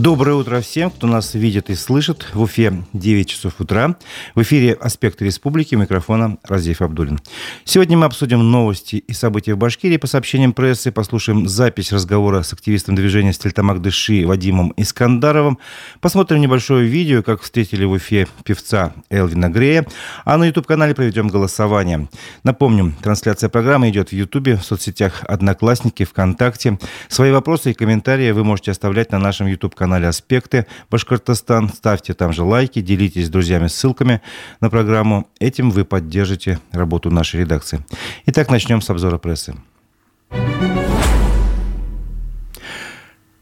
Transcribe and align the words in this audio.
Доброе 0.00 0.32
утро 0.32 0.62
всем, 0.62 0.90
кто 0.90 1.06
нас 1.06 1.34
видит 1.34 1.68
и 1.68 1.74
слышит. 1.74 2.26
В 2.32 2.40
Уфе 2.40 2.72
9 2.94 3.28
часов 3.28 3.60
утра. 3.60 3.96
В 4.34 4.40
эфире 4.40 4.72
«Аспекты 4.72 5.26
республики». 5.26 5.74
Микрофона 5.74 6.38
Разиев 6.42 6.80
Абдулин. 6.80 7.20
Сегодня 7.66 7.98
мы 7.98 8.06
обсудим 8.06 8.50
новости 8.50 8.96
и 8.96 9.12
события 9.12 9.52
в 9.52 9.58
Башкирии. 9.58 9.98
По 9.98 10.06
сообщениям 10.06 10.54
прессы 10.54 10.90
послушаем 10.90 11.46
запись 11.46 11.92
разговора 11.92 12.40
с 12.40 12.54
активистом 12.54 12.94
движения 12.94 13.34
«Стельтамак 13.34 13.82
Дыши» 13.82 14.24
Вадимом 14.24 14.72
Искандаровым. 14.78 15.58
Посмотрим 16.00 16.40
небольшое 16.40 16.88
видео, 16.88 17.22
как 17.22 17.42
встретили 17.42 17.84
в 17.84 17.90
Уфе 17.90 18.26
певца 18.42 18.94
Элвина 19.10 19.50
Грея. 19.50 19.86
А 20.24 20.38
на 20.38 20.46
YouTube-канале 20.46 20.94
проведем 20.94 21.28
голосование. 21.28 22.08
Напомним, 22.42 22.92
трансляция 23.02 23.50
программы 23.50 23.90
идет 23.90 24.08
в 24.08 24.12
YouTube, 24.14 24.58
в 24.58 24.62
соцсетях 24.62 25.24
«Одноклассники», 25.28 26.04
ВКонтакте. 26.04 26.78
Свои 27.08 27.32
вопросы 27.32 27.72
и 27.72 27.74
комментарии 27.74 28.30
вы 28.30 28.44
можете 28.44 28.70
оставлять 28.70 29.12
на 29.12 29.18
нашем 29.18 29.46
YouTube-канале 29.46 29.89
канале 29.90 30.06
«Аспекты 30.06 30.66
Башкортостан». 30.88 31.68
Ставьте 31.68 32.14
там 32.14 32.32
же 32.32 32.44
лайки, 32.44 32.80
делитесь 32.80 33.26
с 33.26 33.28
друзьями 33.28 33.66
ссылками 33.66 34.20
на 34.60 34.70
программу. 34.70 35.26
Этим 35.40 35.70
вы 35.70 35.84
поддержите 35.84 36.60
работу 36.70 37.10
нашей 37.10 37.40
редакции. 37.40 37.84
Итак, 38.26 38.50
начнем 38.50 38.82
с 38.82 38.88
обзора 38.88 39.18
прессы. 39.18 39.56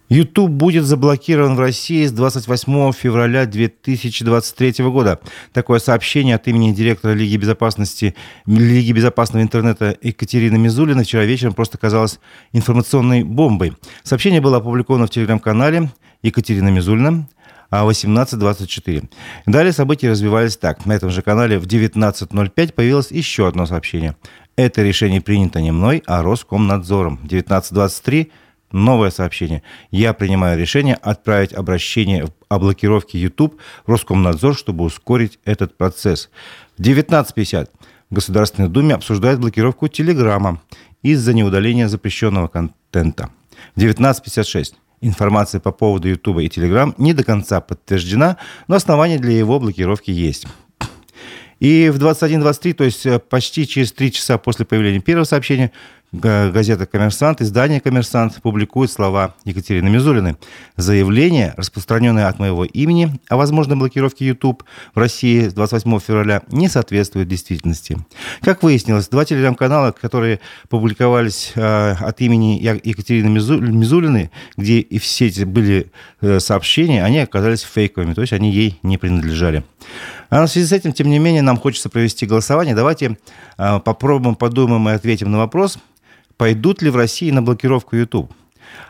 YouTube 0.09 0.51
будет 0.51 0.84
заблокирован 0.84 1.55
в 1.55 1.61
России 1.61 2.07
с 2.07 2.12
28 2.12 2.93
февраля 2.93 3.45
2023 3.45 4.85
года. 4.87 5.21
Такое 5.52 5.80
сообщение 5.80 6.37
от 6.37 6.49
имени 6.49 6.73
директора 6.73 7.12
Лиги 7.12 7.37
безопасности 7.37 8.15
Лиги 8.46 8.93
безопасного 8.93 9.43
интернета 9.43 9.99
Екатерины 10.01 10.57
Мизулиной 10.57 11.05
вчера 11.05 11.24
вечером 11.24 11.52
просто 11.52 11.77
казалось 11.77 12.21
информационной 12.52 13.23
бомбой. 13.23 13.74
Сообщение 14.02 14.41
было 14.41 14.57
опубликовано 14.57 15.07
в 15.07 15.10
телеграм-канале 15.10 15.91
Екатерина 16.23 16.69
Мизульна, 16.69 17.29
18.24. 17.71 19.09
Далее 19.47 19.73
события 19.73 20.11
развивались 20.11 20.57
так. 20.57 20.87
На 20.87 20.93
этом 20.93 21.10
же 21.10 21.23
канале 21.23 21.59
в 21.59 21.66
19.05 21.66 22.73
появилось 22.73 23.10
еще 23.10 23.47
одно 23.47 23.66
сообщение. 23.66 24.16
Это 24.57 24.83
решение 24.83 25.21
принято 25.21 25.60
не 25.60 25.71
мной, 25.71 26.02
а 26.07 26.23
Роскомнадзором. 26.23 27.21
19.23 27.25 28.30
новое 28.73 29.10
сообщение. 29.10 29.63
Я 29.91 30.13
принимаю 30.13 30.59
решение 30.59 30.95
отправить 30.95 31.52
обращение 31.52 32.27
о 32.49 32.59
блокировке 32.59 33.19
YouTube 33.19 33.60
в 33.87 33.91
Роскомнадзор, 33.91 34.57
чтобы 34.57 34.85
ускорить 34.85 35.38
этот 35.45 35.77
процесс. 35.77 36.30
В 36.77 36.82
19.50 36.82 37.69
в 38.10 38.15
Государственной 38.15 38.69
Думе 38.69 38.95
обсуждают 38.95 39.41
блокировку 39.41 39.88
Телеграма 39.88 40.60
из-за 41.03 41.35
неудаления 41.35 41.88
запрещенного 41.88 42.49
контента. 42.49 43.30
В 43.75 43.80
19.56 43.80 44.75
Информация 45.01 45.60
по 45.60 45.73
поводу 45.73 46.09
YouTube 46.09 46.38
и 46.41 46.49
Telegram 46.49 46.95
не 46.99 47.13
до 47.13 47.24
конца 47.24 47.60
подтверждена, 47.60 48.37
но 48.66 48.77
основания 48.77 49.18
для 49.18 49.32
его 49.32 49.60
блокировки 49.60 50.10
есть. 50.10 50.46
И 51.60 51.91
в 51.91 51.99
21.23, 51.99 52.73
то 52.74 52.85
есть 52.85 53.04
э, 53.04 53.19
почти 53.19 53.66
через 53.66 53.93
три 53.93 54.13
часа 54.13 54.38
после 54.38 54.65
появления 54.65 55.01
первого 55.01 55.24
сообщения, 55.24 55.73
газета 56.12 56.87
«Коммерсант», 56.87 57.42
издание 57.42 57.80
«Коммерсант» 57.80 58.40
публикует 58.40 58.90
слова 58.90 59.34
Екатерины 59.45 59.90
Мизулиной. 59.90 60.37
Заявление, 60.76 61.52
распространенное 61.56 62.28
от 62.28 62.38
моего 62.38 62.64
имени 62.64 63.20
о 63.28 63.37
возможной 63.37 63.76
блокировке 63.76 64.26
YouTube 64.26 64.64
в 64.94 64.98
России 64.98 65.48
с 65.48 65.53
28 65.53 65.98
февраля, 66.00 66.42
не 66.50 66.69
соответствует 66.69 67.28
действительности. 67.28 67.98
Как 68.41 68.62
выяснилось, 68.62 69.09
два 69.09 69.25
телеграм-канала, 69.26 69.92
которые 69.92 70.41
публиковались 70.70 71.53
э, 71.54 71.92
от 71.92 72.20
имени 72.22 72.59
Екатерины 72.84 73.28
Мизулиной, 73.28 74.31
где 74.56 74.78
и 74.81 74.98
все 74.98 75.26
эти 75.26 75.44
были 75.44 75.92
э, 76.22 76.41
сообщения, 76.41 77.04
они 77.04 77.19
оказались 77.19 77.60
фейковыми, 77.60 78.14
то 78.14 78.22
есть 78.22 78.32
они 78.32 78.50
ей 78.50 78.78
не 78.82 78.97
принадлежали. 78.97 79.62
А 80.31 80.47
в 80.47 80.48
связи 80.48 80.66
с 80.66 80.72
этим, 80.72 80.92
тем 80.92 81.09
не 81.09 81.19
менее, 81.19 81.42
нам 81.42 81.59
хочется 81.59 81.88
провести 81.88 82.26
голосование. 82.26 82.75
Давайте 82.75 83.19
э, 83.59 83.81
попробуем, 83.81 84.36
подумаем 84.36 84.88
и 84.88 84.92
ответим 84.92 85.30
на 85.30 85.38
вопрос– 85.38 85.78
пойдут 86.38 86.81
ли 86.81 86.88
в 86.88 86.97
России 86.97 87.31
на 87.31 87.43
блокировку 87.43 87.97
YouTube. 87.97 88.32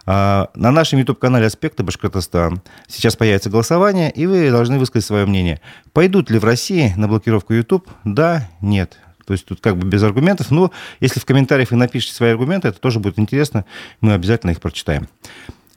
А, 0.06 0.50
на 0.54 0.70
нашем 0.70 0.98
YouTube-канале 0.98 1.46
«Аспекты 1.46 1.82
Башкортостан» 1.82 2.62
сейчас 2.86 3.16
появится 3.16 3.50
голосование, 3.50 4.10
и 4.10 4.26
вы 4.26 4.50
должны 4.50 4.78
высказать 4.78 5.06
свое 5.06 5.26
мнение. 5.26 5.60
Пойдут 5.92 6.30
ли 6.30 6.38
в 6.38 6.44
России 6.44 6.92
на 6.96 7.08
блокировку 7.08 7.54
YouTube? 7.54 7.88
Да, 8.04 8.48
нет. 8.60 8.98
То 9.26 9.32
есть 9.32 9.44
тут 9.44 9.60
как 9.60 9.76
бы 9.76 9.86
без 9.86 10.02
аргументов. 10.02 10.50
Но 10.50 10.70
если 11.00 11.20
в 11.20 11.24
комментариях 11.24 11.70
вы 11.70 11.76
напишите 11.76 12.14
свои 12.14 12.30
аргументы, 12.30 12.68
это 12.68 12.80
тоже 12.80 12.98
будет 13.00 13.18
интересно. 13.18 13.64
Мы 14.00 14.14
обязательно 14.14 14.52
их 14.52 14.60
прочитаем. 14.60 15.08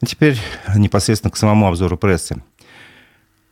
Теперь 0.05 0.39
непосредственно 0.75 1.31
к 1.31 1.37
самому 1.37 1.67
обзору 1.67 1.97
прессы. 1.97 2.41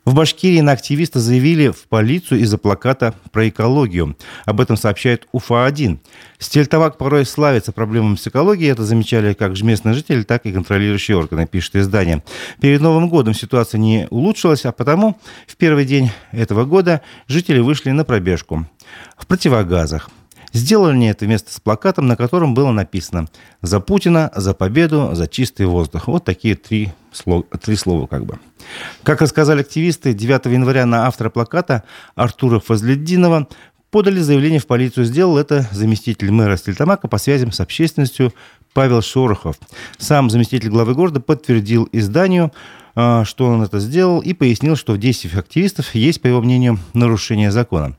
В 0.05 0.15
Башкирии 0.15 0.61
на 0.61 0.71
активиста 0.71 1.19
заявили 1.19 1.69
в 1.69 1.87
полицию 1.87 2.39
из-за 2.39 2.57
плаката 2.57 3.13
про 3.31 3.47
экологию. 3.49 4.17
Об 4.45 4.61
этом 4.61 4.77
сообщает 4.77 5.27
УФА-1. 5.33 5.99
Стельтовак 6.39 6.97
порой 6.97 7.25
славится 7.25 7.71
проблемами 7.71 8.15
с 8.15 8.25
экологией. 8.25 8.71
Это 8.71 8.85
замечали 8.85 9.33
как 9.33 9.61
местные 9.61 9.93
жители, 9.93 10.23
так 10.23 10.45
и 10.45 10.53
контролирующие 10.53 11.17
органы, 11.17 11.45
пишет 11.45 11.75
издание. 11.75 12.23
Перед 12.61 12.81
Новым 12.81 13.09
годом 13.09 13.33
ситуация 13.33 13.77
не 13.77 14.07
улучшилась, 14.09 14.65
а 14.65 14.71
потому 14.71 15.19
в 15.45 15.57
первый 15.57 15.85
день 15.85 16.11
этого 16.31 16.65
года 16.65 17.01
жители 17.27 17.59
вышли 17.59 17.91
на 17.91 18.05
пробежку 18.05 18.65
в 19.17 19.27
противогазах. 19.27 20.09
Сделали 20.51 20.93
они 20.93 21.07
это 21.07 21.25
вместо 21.25 21.53
с 21.53 21.59
плакатом, 21.59 22.07
на 22.07 22.15
котором 22.15 22.53
было 22.53 22.71
написано 22.71 23.27
«За 23.61 23.79
Путина, 23.79 24.31
за 24.35 24.53
победу, 24.53 25.11
за 25.13 25.27
чистый 25.27 25.65
воздух». 25.65 26.07
Вот 26.07 26.25
такие 26.25 26.55
три 26.55 26.91
слова, 27.11 27.43
три 27.61 27.75
слова 27.75 28.07
как 28.07 28.25
бы. 28.25 28.39
Как 29.03 29.21
рассказали 29.21 29.61
активисты, 29.61 30.13
9 30.13 30.45
января 30.45 30.85
на 30.85 31.07
автора 31.07 31.29
плаката 31.29 31.83
Артура 32.15 32.59
Фазледдинова 32.59 33.47
подали 33.91 34.19
заявление 34.19 34.59
в 34.59 34.67
полицию. 34.67 35.05
Сделал 35.05 35.37
это 35.37 35.67
заместитель 35.71 36.31
мэра 36.31 36.57
Стельтамака 36.57 37.07
по 37.07 37.17
связям 37.17 37.51
с 37.51 37.59
общественностью 37.59 38.33
Павел 38.73 39.01
Шорохов. 39.01 39.55
Сам 39.97 40.29
заместитель 40.29 40.69
главы 40.69 40.93
города 40.93 41.19
подтвердил 41.19 41.89
изданию, 41.91 42.51
а, 42.95 43.25
что 43.25 43.45
он 43.45 43.63
это 43.63 43.79
сделал, 43.79 44.19
и 44.19 44.33
пояснил, 44.33 44.75
что 44.75 44.93
в 44.93 44.97
действиях 44.97 45.37
активистов 45.37 45.95
есть, 45.95 46.21
по 46.21 46.27
его 46.27 46.41
мнению, 46.41 46.79
нарушение 46.93 47.51
закона. 47.51 47.95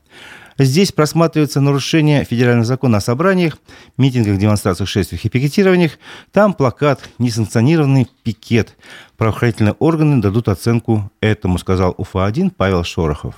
Здесь 0.63 0.91
просматривается 0.91 1.59
нарушение 1.59 2.23
федерального 2.23 2.65
закона 2.65 2.97
о 2.97 3.01
собраниях, 3.01 3.57
митингах, 3.97 4.37
демонстрациях, 4.37 4.89
шествиях 4.89 5.25
и 5.25 5.29
пикетированиях. 5.29 5.93
Там 6.31 6.53
плакат 6.53 7.09
«Несанкционированный 7.17 8.07
пикет». 8.23 8.77
Правоохранительные 9.21 9.75
органы 9.77 10.19
дадут 10.19 10.47
оценку 10.47 11.11
этому, 11.21 11.59
сказал 11.59 11.93
УФА-1 11.95 12.53
Павел 12.57 12.83
Шорохов. 12.83 13.35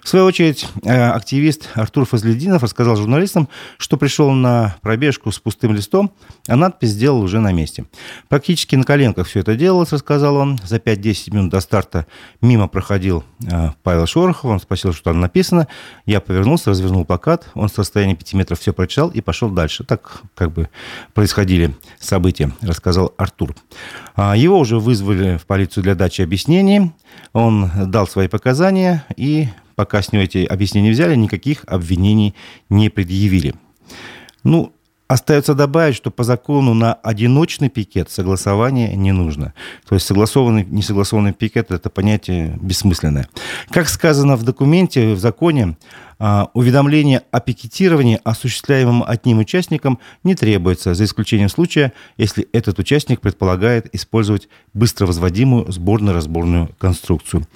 В 0.00 0.08
свою 0.08 0.24
очередь, 0.24 0.68
э, 0.84 1.08
активист 1.10 1.68
Артур 1.74 2.04
Фазлединов 2.04 2.62
рассказал 2.62 2.94
журналистам, 2.94 3.48
что 3.76 3.96
пришел 3.96 4.30
на 4.30 4.76
пробежку 4.82 5.32
с 5.32 5.40
пустым 5.40 5.74
листом, 5.74 6.12
а 6.46 6.54
надпись 6.54 6.90
сделал 6.90 7.20
уже 7.20 7.40
на 7.40 7.50
месте. 7.50 7.86
Практически 8.28 8.76
на 8.76 8.84
коленках 8.84 9.26
все 9.26 9.40
это 9.40 9.56
делалось, 9.56 9.92
рассказал 9.92 10.36
он. 10.36 10.60
За 10.62 10.76
5-10 10.76 11.34
минут 11.34 11.50
до 11.50 11.58
старта 11.58 12.06
мимо 12.40 12.68
проходил 12.68 13.24
э, 13.50 13.70
Павел 13.82 14.06
Шорохов, 14.06 14.44
он 14.44 14.60
спросил, 14.60 14.92
что 14.92 15.02
там 15.02 15.18
написано. 15.18 15.66
Я 16.04 16.20
повернулся, 16.20 16.70
развернул 16.70 17.04
плакат, 17.04 17.50
он 17.54 17.68
с 17.68 17.76
расстояния 17.76 18.14
5 18.14 18.34
метров 18.34 18.60
все 18.60 18.72
прочитал 18.72 19.08
и 19.10 19.20
пошел 19.20 19.50
дальше. 19.50 19.82
Так 19.82 20.22
как 20.36 20.52
бы 20.52 20.68
происходили 21.14 21.74
события, 21.98 22.52
рассказал 22.62 23.12
Артур. 23.16 23.56
А, 24.14 24.36
его 24.36 24.58
уже 24.58 24.78
вызвали 24.78 25.15
вызвали 25.16 25.38
в 25.38 25.46
полицию 25.46 25.82
для 25.82 25.94
дачи 25.94 26.22
объяснений. 26.22 26.92
Он 27.32 27.70
дал 27.86 28.06
свои 28.06 28.28
показания, 28.28 29.04
и 29.16 29.48
пока 29.74 30.02
с 30.02 30.12
него 30.12 30.24
эти 30.24 30.44
объяснения 30.44 30.90
взяли, 30.90 31.14
никаких 31.16 31.64
обвинений 31.66 32.34
не 32.68 32.88
предъявили. 32.88 33.54
Ну, 34.44 34.72
Остается 35.08 35.54
добавить, 35.54 35.94
что 35.94 36.10
по 36.10 36.24
закону 36.24 36.74
на 36.74 36.94
одиночный 36.94 37.68
пикет 37.68 38.10
согласования 38.10 38.96
не 38.96 39.12
нужно. 39.12 39.54
То 39.88 39.94
есть 39.94 40.04
согласованный, 40.04 40.64
несогласованный 40.64 41.32
пикет– 41.32 41.70
это 41.70 41.90
понятие 41.90 42.58
бессмысленное. 42.60 43.28
Как 43.70 43.88
сказано 43.88 44.34
в 44.34 44.42
документе, 44.42 45.14
в 45.14 45.20
законе, 45.20 45.76
уведомление 46.18 47.22
о 47.30 47.40
пикетировании, 47.40 48.20
осуществляемом 48.24 49.04
одним 49.06 49.38
участником, 49.38 49.98
не 50.24 50.34
требуется, 50.34 50.94
за 50.94 51.04
исключением 51.04 51.48
случая, 51.48 51.92
если 52.16 52.48
этот 52.52 52.78
участник 52.78 53.20
предполагает 53.20 53.94
использовать 53.94 54.48
быстро 54.72 55.06
возводимую 55.06 55.70
сборно-разборную 55.70 56.70
конструкцию. 56.78 57.46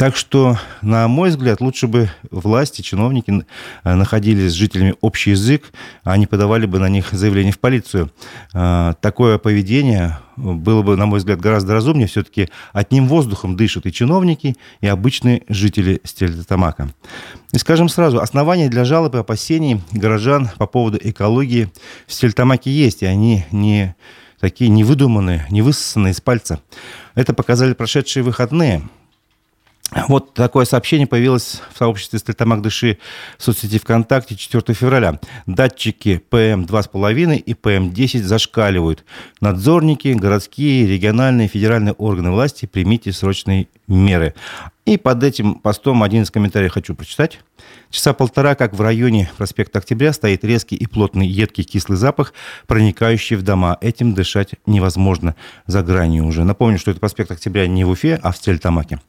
Так 0.00 0.16
что, 0.16 0.56
на 0.80 1.08
мой 1.08 1.28
взгляд, 1.28 1.60
лучше 1.60 1.86
бы 1.86 2.08
власти, 2.30 2.80
чиновники 2.80 3.44
э, 3.84 3.94
находили 3.94 4.48
с 4.48 4.52
жителями 4.52 4.94
общий 5.02 5.32
язык, 5.32 5.74
а 6.04 6.16
не 6.16 6.26
подавали 6.26 6.64
бы 6.64 6.78
на 6.78 6.88
них 6.88 7.08
заявление 7.12 7.52
в 7.52 7.58
полицию. 7.58 8.10
Э, 8.54 8.94
такое 9.02 9.36
поведение 9.36 10.18
было 10.38 10.80
бы, 10.80 10.96
на 10.96 11.04
мой 11.04 11.18
взгляд, 11.18 11.38
гораздо 11.38 11.74
разумнее. 11.74 12.06
Все-таки 12.06 12.48
одним 12.72 13.08
воздухом 13.08 13.56
дышат 13.56 13.84
и 13.84 13.92
чиновники, 13.92 14.56
и 14.80 14.86
обычные 14.86 15.42
жители 15.50 16.00
Стерлитамака. 16.02 16.88
И 17.52 17.58
скажем 17.58 17.90
сразу, 17.90 18.22
основания 18.22 18.70
для 18.70 18.86
жалоб 18.86 19.14
и 19.16 19.18
опасений 19.18 19.82
горожан 19.92 20.48
по 20.56 20.66
поводу 20.66 20.98
экологии 20.98 21.70
в 22.06 22.14
Стерлитамаке 22.14 22.70
есть, 22.70 23.02
и 23.02 23.06
они 23.06 23.44
не 23.50 23.94
такие 24.40 24.70
невыдуманные, 24.70 25.46
не 25.50 25.60
высосанные 25.60 26.12
из 26.12 26.22
пальца. 26.22 26.62
Это 27.14 27.34
показали 27.34 27.74
прошедшие 27.74 28.22
выходные– 28.22 28.80
вот 30.08 30.34
такое 30.34 30.64
сообщение 30.64 31.06
появилось 31.06 31.62
в 31.72 31.78
сообществе 31.78 32.18
Стельтамак 32.18 32.62
Дыши 32.62 32.98
в 33.38 33.42
соцсети 33.42 33.78
ВКонтакте 33.78 34.36
4 34.36 34.74
февраля. 34.74 35.18
Датчики 35.46 36.22
ПМ-2,5 36.30 37.36
и 37.36 37.54
ПМ-10 37.54 38.22
зашкаливают. 38.22 39.04
Надзорники, 39.40 40.08
городские, 40.08 40.86
региональные, 40.86 41.48
федеральные 41.48 41.94
органы 41.94 42.30
власти, 42.30 42.66
примите 42.66 43.12
срочные 43.12 43.66
меры. 43.90 44.34
И 44.86 44.96
под 44.96 45.22
этим 45.22 45.56
постом 45.56 46.02
один 46.02 46.22
из 46.22 46.30
комментариев 46.30 46.72
хочу 46.72 46.94
прочитать. 46.94 47.40
Часа 47.90 48.12
полтора, 48.12 48.54
как 48.54 48.74
в 48.74 48.80
районе 48.80 49.30
проспекта 49.36 49.78
Октября, 49.78 50.12
стоит 50.12 50.44
резкий 50.44 50.74
и 50.74 50.86
плотный 50.86 51.26
едкий 51.26 51.64
кислый 51.64 51.98
запах, 51.98 52.32
проникающий 52.66 53.36
в 53.36 53.42
дома. 53.42 53.76
Этим 53.80 54.14
дышать 54.14 54.54
невозможно 54.66 55.36
за 55.66 55.82
гранью 55.82 56.24
уже. 56.24 56.44
Напомню, 56.44 56.78
что 56.78 56.90
это 56.90 56.98
проспект 56.98 57.30
Октября 57.30 57.66
не 57.66 57.84
в 57.84 57.90
Уфе, 57.90 58.18
а 58.22 58.32
в 58.32 58.36
Стельтамаке. 58.36 59.00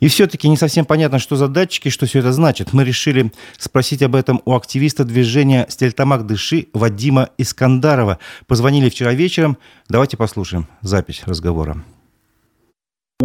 И 0.00 0.08
все-таки 0.08 0.48
не 0.48 0.56
совсем 0.56 0.86
понятно, 0.86 1.18
что 1.18 1.36
за 1.36 1.46
датчики, 1.46 1.88
что 1.90 2.06
все 2.06 2.20
это 2.20 2.32
значит. 2.32 2.72
Мы 2.72 2.84
решили 2.84 3.32
спросить 3.58 4.02
об 4.02 4.14
этом 4.14 4.40
у 4.44 4.54
активиста 4.54 5.04
движения 5.04 5.66
«Стельтамак 5.68 6.26
Дыши» 6.26 6.68
Вадима 6.72 7.28
Искандарова. 7.38 8.18
Позвонили 8.46 8.88
вчера 8.88 9.12
вечером. 9.12 9.58
Давайте 9.88 10.16
послушаем 10.16 10.66
запись 10.80 11.22
разговора. 11.26 11.84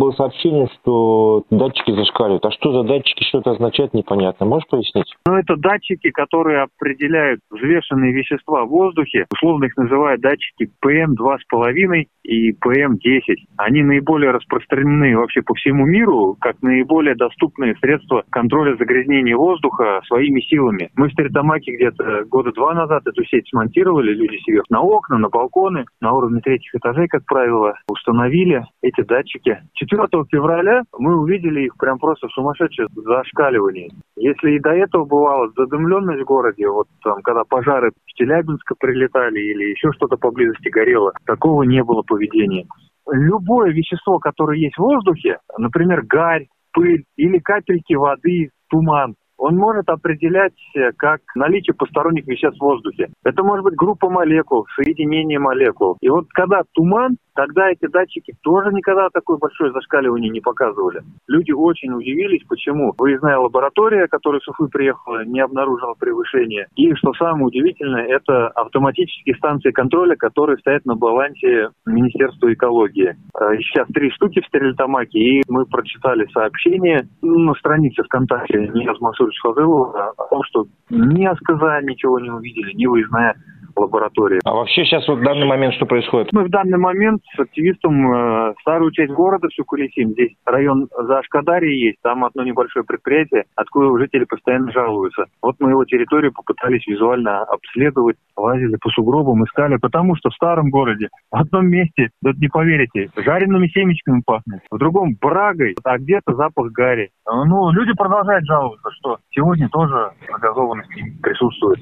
Было 0.07 0.15
сообщение, 0.15 0.69
что 0.79 1.43
датчики 1.49 1.91
зашкаливают. 1.91 2.45
А 2.45 2.51
что 2.51 2.71
за 2.71 2.83
датчики, 2.87 3.25
что 3.25 3.39
это 3.39 3.51
означает, 3.51 3.93
непонятно. 3.93 4.45
Можешь 4.45 4.69
пояснить? 4.69 5.13
Ну, 5.27 5.35
это 5.35 5.57
датчики, 5.57 6.11
которые 6.11 6.61
определяют 6.61 7.41
взвешенные 7.51 8.13
вещества 8.13 8.63
в 8.63 8.69
воздухе. 8.69 9.25
Условно 9.33 9.65
их 9.65 9.75
называют 9.75 10.21
датчики 10.21 10.69
ПМ-2,5 10.81 12.05
и 12.23 12.53
ПМ-10. 12.53 13.35
Они 13.57 13.83
наиболее 13.83 14.31
распространены 14.31 15.17
вообще 15.17 15.41
по 15.41 15.53
всему 15.55 15.85
миру, 15.85 16.37
как 16.39 16.61
наиболее 16.61 17.15
доступные 17.15 17.75
средства 17.81 18.23
контроля 18.29 18.77
загрязнения 18.77 19.35
воздуха 19.35 19.99
своими 20.07 20.39
силами. 20.39 20.89
Мы 20.95 21.09
в 21.09 21.13
Стритамаке 21.13 21.75
где-то 21.75 22.23
года 22.29 22.53
два 22.53 22.73
назад 22.73 23.05
эту 23.05 23.25
сеть 23.25 23.49
смонтировали, 23.49 24.13
люди 24.13 24.37
себе 24.37 24.61
на 24.69 24.81
окна, 24.81 25.17
на 25.17 25.27
балконы, 25.27 25.83
на 25.99 26.13
уровне 26.13 26.39
третьих 26.39 26.75
этажей, 26.75 27.09
как 27.09 27.25
правило, 27.25 27.73
установили 27.89 28.63
эти 28.81 29.01
датчики. 29.01 29.59
4 29.97 30.23
февраля 30.31 30.83
мы 30.97 31.19
увидели 31.19 31.61
их 31.65 31.77
прям 31.77 31.97
просто 31.97 32.27
в 32.27 32.31
сумасшедшем 32.31 32.87
зашкаливании. 32.93 33.91
Если 34.15 34.51
и 34.51 34.59
до 34.59 34.69
этого 34.69 35.05
бывало 35.05 35.49
задымленность 35.57 36.21
в 36.21 36.25
городе, 36.25 36.67
вот 36.67 36.87
там, 37.03 37.21
когда 37.21 37.43
пожары 37.43 37.91
в 38.05 38.13
Челябинска 38.13 38.75
прилетали 38.79 39.39
или 39.39 39.71
еще 39.71 39.91
что-то 39.93 40.17
поблизости 40.17 40.69
горело, 40.69 41.11
такого 41.25 41.63
не 41.63 41.83
было 41.83 42.03
поведения. 42.03 42.65
Любое 43.09 43.71
вещество, 43.71 44.19
которое 44.19 44.59
есть 44.59 44.75
в 44.75 44.81
воздухе, 44.81 45.39
например, 45.57 46.03
гарь, 46.03 46.47
пыль 46.73 47.05
или 47.15 47.39
капельки 47.39 47.93
воды, 47.93 48.49
туман, 48.69 49.15
он 49.37 49.55
может 49.55 49.87
определять 49.87 50.57
э, 50.75 50.91
как 50.97 51.21
наличие 51.35 51.75
посторонних 51.75 52.25
веществ 52.25 52.57
в 52.57 52.63
воздухе. 52.63 53.09
Это 53.23 53.43
может 53.43 53.63
быть 53.63 53.75
группа 53.75 54.09
молекул, 54.09 54.65
соединение 54.75 55.39
молекул. 55.39 55.97
И 56.01 56.09
вот 56.09 56.25
когда 56.33 56.63
туман, 56.73 57.17
тогда 57.37 57.69
эти 57.69 57.87
датчики 57.87 58.33
тоже 58.41 58.73
никогда 58.73 59.09
такое 59.13 59.37
большое 59.37 59.71
зашкаливание 59.71 60.31
не 60.31 60.41
показывали. 60.41 61.03
Люди 61.27 61.51
очень 61.51 61.93
удивились, 61.93 62.43
почему 62.49 62.93
выездная 62.97 63.37
лаборатория, 63.37 64.07
которая 64.07 64.41
с 64.41 64.47
Уфы 64.47 64.67
приехала, 64.67 65.23
не 65.23 65.39
обнаружила 65.39 65.93
превышения. 65.93 66.67
И, 66.75 66.93
что 66.95 67.13
самое 67.13 67.45
удивительное, 67.45 68.07
это 68.07 68.47
автоматические 68.47 69.35
станции 69.35 69.69
контроля, 69.69 70.15
которые 70.15 70.57
стоят 70.57 70.83
на 70.85 70.95
балансе 70.95 71.69
Министерства 71.85 72.51
экологии. 72.51 73.15
Э, 73.39 73.57
сейчас 73.59 73.87
три 73.93 74.09
штуки 74.09 74.41
в 74.41 74.47
Стерильтамаке, 74.47 75.19
и 75.19 75.43
мы 75.47 75.67
прочитали 75.67 76.25
сообщение 76.33 77.07
на 77.21 77.53
странице 77.53 78.01
ВКонтакте 78.03 78.67
Нияз 78.73 78.99
Масурович 78.99 79.39
Фазылов 79.41 79.93
о 79.95 80.25
том, 80.29 80.41
что 80.45 80.65
ни 80.89 81.23
АСКЗа 81.25 81.81
ничего 81.83 82.19
не 82.19 82.31
увидели, 82.31 82.73
ни 82.73 82.87
выездная 82.87 83.35
лаборатории. 83.77 84.39
А 84.43 84.53
вообще 84.53 84.85
сейчас 84.85 85.07
вот 85.07 85.19
в 85.19 85.23
данный 85.23 85.45
момент 85.45 85.73
что 85.75 85.85
происходит? 85.85 86.31
Мы 86.31 86.45
в 86.45 86.49
данный 86.49 86.77
момент 86.77 87.21
с 87.35 87.39
активистом 87.39 88.11
э, 88.11 88.53
старую 88.61 88.91
часть 88.91 89.11
города 89.13 89.47
всю 89.49 89.63
колесим. 89.65 90.11
Здесь 90.11 90.31
район 90.45 90.87
за 90.97 91.19
Ашкадарией 91.19 91.87
есть, 91.87 91.97
там 92.01 92.25
одно 92.25 92.43
небольшое 92.43 92.85
предприятие, 92.85 93.45
откуда 93.55 93.97
жители 93.99 94.25
постоянно 94.25 94.71
жалуются. 94.71 95.25
Вот 95.41 95.55
мы 95.59 95.71
его 95.71 95.85
территорию 95.85 96.33
попытались 96.33 96.85
визуально 96.87 97.43
обследовать, 97.43 98.17
лазили 98.35 98.77
по 98.81 98.89
сугробам, 98.89 99.43
искали, 99.45 99.77
потому 99.77 100.15
что 100.15 100.29
в 100.29 100.33
старом 100.33 100.69
городе 100.69 101.09
в 101.31 101.35
одном 101.35 101.67
месте, 101.67 102.09
вот 102.21 102.35
не 102.37 102.47
поверите, 102.47 103.09
жареными 103.15 103.67
семечками 103.67 104.21
пахнет, 104.25 104.61
в 104.71 104.77
другом 104.77 105.15
брагой, 105.19 105.75
а 105.83 105.97
где-то 105.97 106.33
запах 106.35 106.71
гари. 106.71 107.09
Ну, 107.25 107.71
люди 107.71 107.93
продолжают 107.93 108.45
жаловаться, 108.45 108.89
что 108.99 109.17
сегодня 109.31 109.69
тоже 109.69 110.11
загазованность 110.31 110.89
присутствует. 111.21 111.79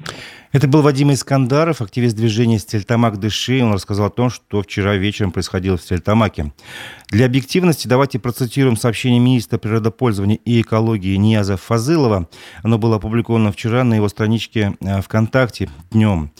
Это 0.52 0.68
был 0.68 0.82
Вадим 0.82 1.10
Искандаров, 1.10 1.80
активист 1.86 2.16
движения 2.16 2.58
«Стельтамак 2.58 3.18
Дыши». 3.18 3.62
Он 3.62 3.72
рассказал 3.72 4.06
о 4.06 4.10
том, 4.10 4.28
что 4.28 4.62
вчера 4.62 4.96
вечером 4.96 5.32
происходило 5.32 5.76
в 5.76 5.82
Стельтамаке. 5.82 6.52
Для 7.08 7.26
объективности 7.26 7.88
давайте 7.88 8.18
процитируем 8.18 8.76
сообщение 8.76 9.20
министра 9.20 9.58
природопользования 9.58 10.38
и 10.44 10.60
экологии 10.60 11.16
Нияза 11.16 11.56
Фазылова. 11.56 12.28
Оно 12.62 12.78
было 12.78 12.96
опубликовано 12.96 13.52
вчера 13.52 13.84
на 13.84 13.94
его 13.94 14.08
страничке 14.08 14.76
э, 14.80 15.00
ВКонтакте 15.00 15.70
днем. 15.90 16.32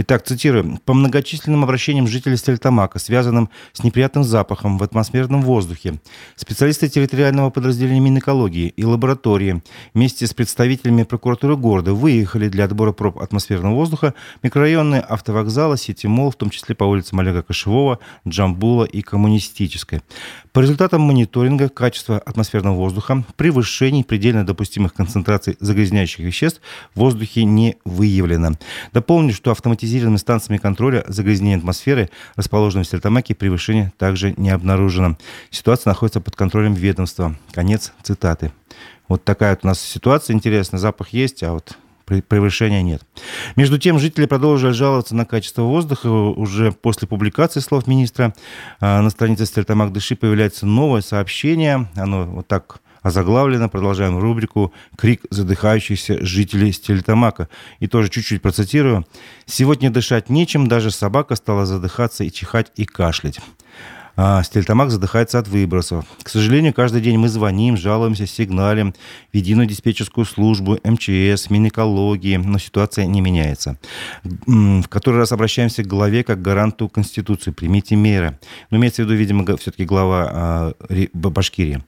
Итак, 0.00 0.22
цитирую. 0.22 0.78
«По 0.84 0.94
многочисленным 0.94 1.64
обращениям 1.64 2.06
жителей 2.06 2.36
Стельтамака, 2.36 3.00
связанным 3.00 3.50
с 3.72 3.82
неприятным 3.82 4.22
запахом 4.22 4.78
в 4.78 4.84
атмосферном 4.84 5.42
воздухе, 5.42 5.94
специалисты 6.36 6.88
территориального 6.88 7.50
подразделения 7.50 7.98
Минэкологии 7.98 8.68
и 8.68 8.84
лаборатории 8.84 9.60
вместе 9.94 10.28
с 10.28 10.34
представителями 10.34 11.02
прокуратуры 11.02 11.56
города 11.56 11.94
выехали 11.94 12.48
для 12.48 12.66
отбора 12.66 12.92
проб 12.92 13.18
атмосферного 13.18 13.74
воздуха 13.74 14.14
микрорайонные 14.44 15.00
автовокзала, 15.00 15.76
сети 15.76 16.06
МОЛ, 16.06 16.30
в 16.30 16.36
том 16.36 16.50
числе 16.50 16.76
по 16.76 16.84
улицам 16.84 17.18
Олега 17.18 17.42
Кошевого, 17.42 17.98
Джамбула 18.24 18.84
и 18.84 19.02
Коммунистической. 19.02 20.02
По 20.52 20.60
результатам 20.60 21.02
мониторинга 21.02 21.68
качества 21.68 22.18
атмосферного 22.18 22.76
воздуха 22.76 23.24
превышений 23.34 24.04
предельно 24.04 24.46
допустимых 24.46 24.94
концентраций 24.94 25.56
загрязняющих 25.58 26.20
веществ 26.20 26.60
в 26.94 27.00
воздухе 27.00 27.42
не 27.42 27.78
выявлено. 27.84 28.52
Дополню, 28.92 29.34
что 29.34 29.50
автоматизированными 29.88 30.18
станциями 30.18 30.58
контроля 30.58 31.04
загрязнения 31.08 31.56
атмосферы, 31.56 32.10
расположенными 32.36 32.84
в 32.84 32.88
Сельтамаке, 32.88 33.34
превышения 33.34 33.92
также 33.98 34.34
не 34.36 34.50
обнаружено. 34.50 35.16
Ситуация 35.50 35.90
находится 35.90 36.20
под 36.20 36.36
контролем 36.36 36.74
ведомства. 36.74 37.34
Конец 37.52 37.92
цитаты. 38.02 38.52
Вот 39.08 39.24
такая 39.24 39.50
вот 39.50 39.60
у 39.64 39.66
нас 39.66 39.80
ситуация 39.80 40.34
интересная. 40.34 40.78
Запах 40.78 41.10
есть, 41.10 41.42
а 41.42 41.52
вот 41.52 41.76
превышения 42.28 42.82
нет. 42.82 43.02
Между 43.56 43.78
тем, 43.78 43.98
жители 43.98 44.26
продолжили 44.26 44.72
жаловаться 44.72 45.14
на 45.14 45.24
качество 45.24 45.62
воздуха. 45.62 46.08
Уже 46.08 46.72
после 46.72 47.08
публикации 47.08 47.60
слов 47.60 47.86
министра 47.86 48.34
а, 48.80 49.02
на 49.02 49.10
странице 49.10 49.46
Стельтамак 49.46 49.92
Дыши 49.92 50.16
появляется 50.16 50.66
новое 50.66 51.02
сообщение. 51.02 51.88
Оно 51.96 52.24
вот 52.24 52.46
так 52.46 52.80
озаглавлено. 53.02 53.68
Продолжаем 53.68 54.18
рубрику 54.18 54.72
«Крик 54.96 55.22
задыхающихся 55.30 56.24
жителей 56.24 56.72
Стельтамака». 56.72 57.48
И 57.80 57.86
тоже 57.86 58.08
чуть-чуть 58.08 58.42
процитирую. 58.42 59.06
«Сегодня 59.46 59.90
дышать 59.90 60.30
нечем, 60.30 60.66
даже 60.68 60.90
собака 60.90 61.36
стала 61.36 61.66
задыхаться 61.66 62.24
и 62.24 62.32
чихать 62.32 62.72
и 62.76 62.84
кашлять». 62.84 63.40
А 64.20 64.42
Стельтамак 64.42 64.90
задыхается 64.90 65.38
от 65.38 65.46
выбросов. 65.46 66.04
К 66.24 66.28
сожалению, 66.28 66.74
каждый 66.74 67.00
день 67.00 67.16
мы 67.16 67.28
звоним, 67.28 67.76
жалуемся, 67.76 68.26
сигналим 68.26 68.92
в 69.32 69.36
единую 69.36 69.68
диспетчерскую 69.68 70.24
службу, 70.24 70.76
МЧС, 70.82 71.50
Минэкологии, 71.50 72.34
но 72.34 72.58
ситуация 72.58 73.06
не 73.06 73.20
меняется. 73.20 73.78
В 74.24 74.88
который 74.88 75.18
раз 75.18 75.30
обращаемся 75.30 75.84
к 75.84 75.86
главе 75.86 76.24
как 76.24 76.40
к 76.40 76.42
гаранту 76.42 76.88
Конституции. 76.88 77.52
Примите 77.52 77.94
меры. 77.94 78.36
Но 78.70 78.78
имеется 78.78 79.02
в 79.02 79.04
виду, 79.04 79.14
видимо, 79.14 79.44
все-таки 79.56 79.84
глава 79.84 80.28
а, 80.28 80.72
Башкирии. 81.12 81.84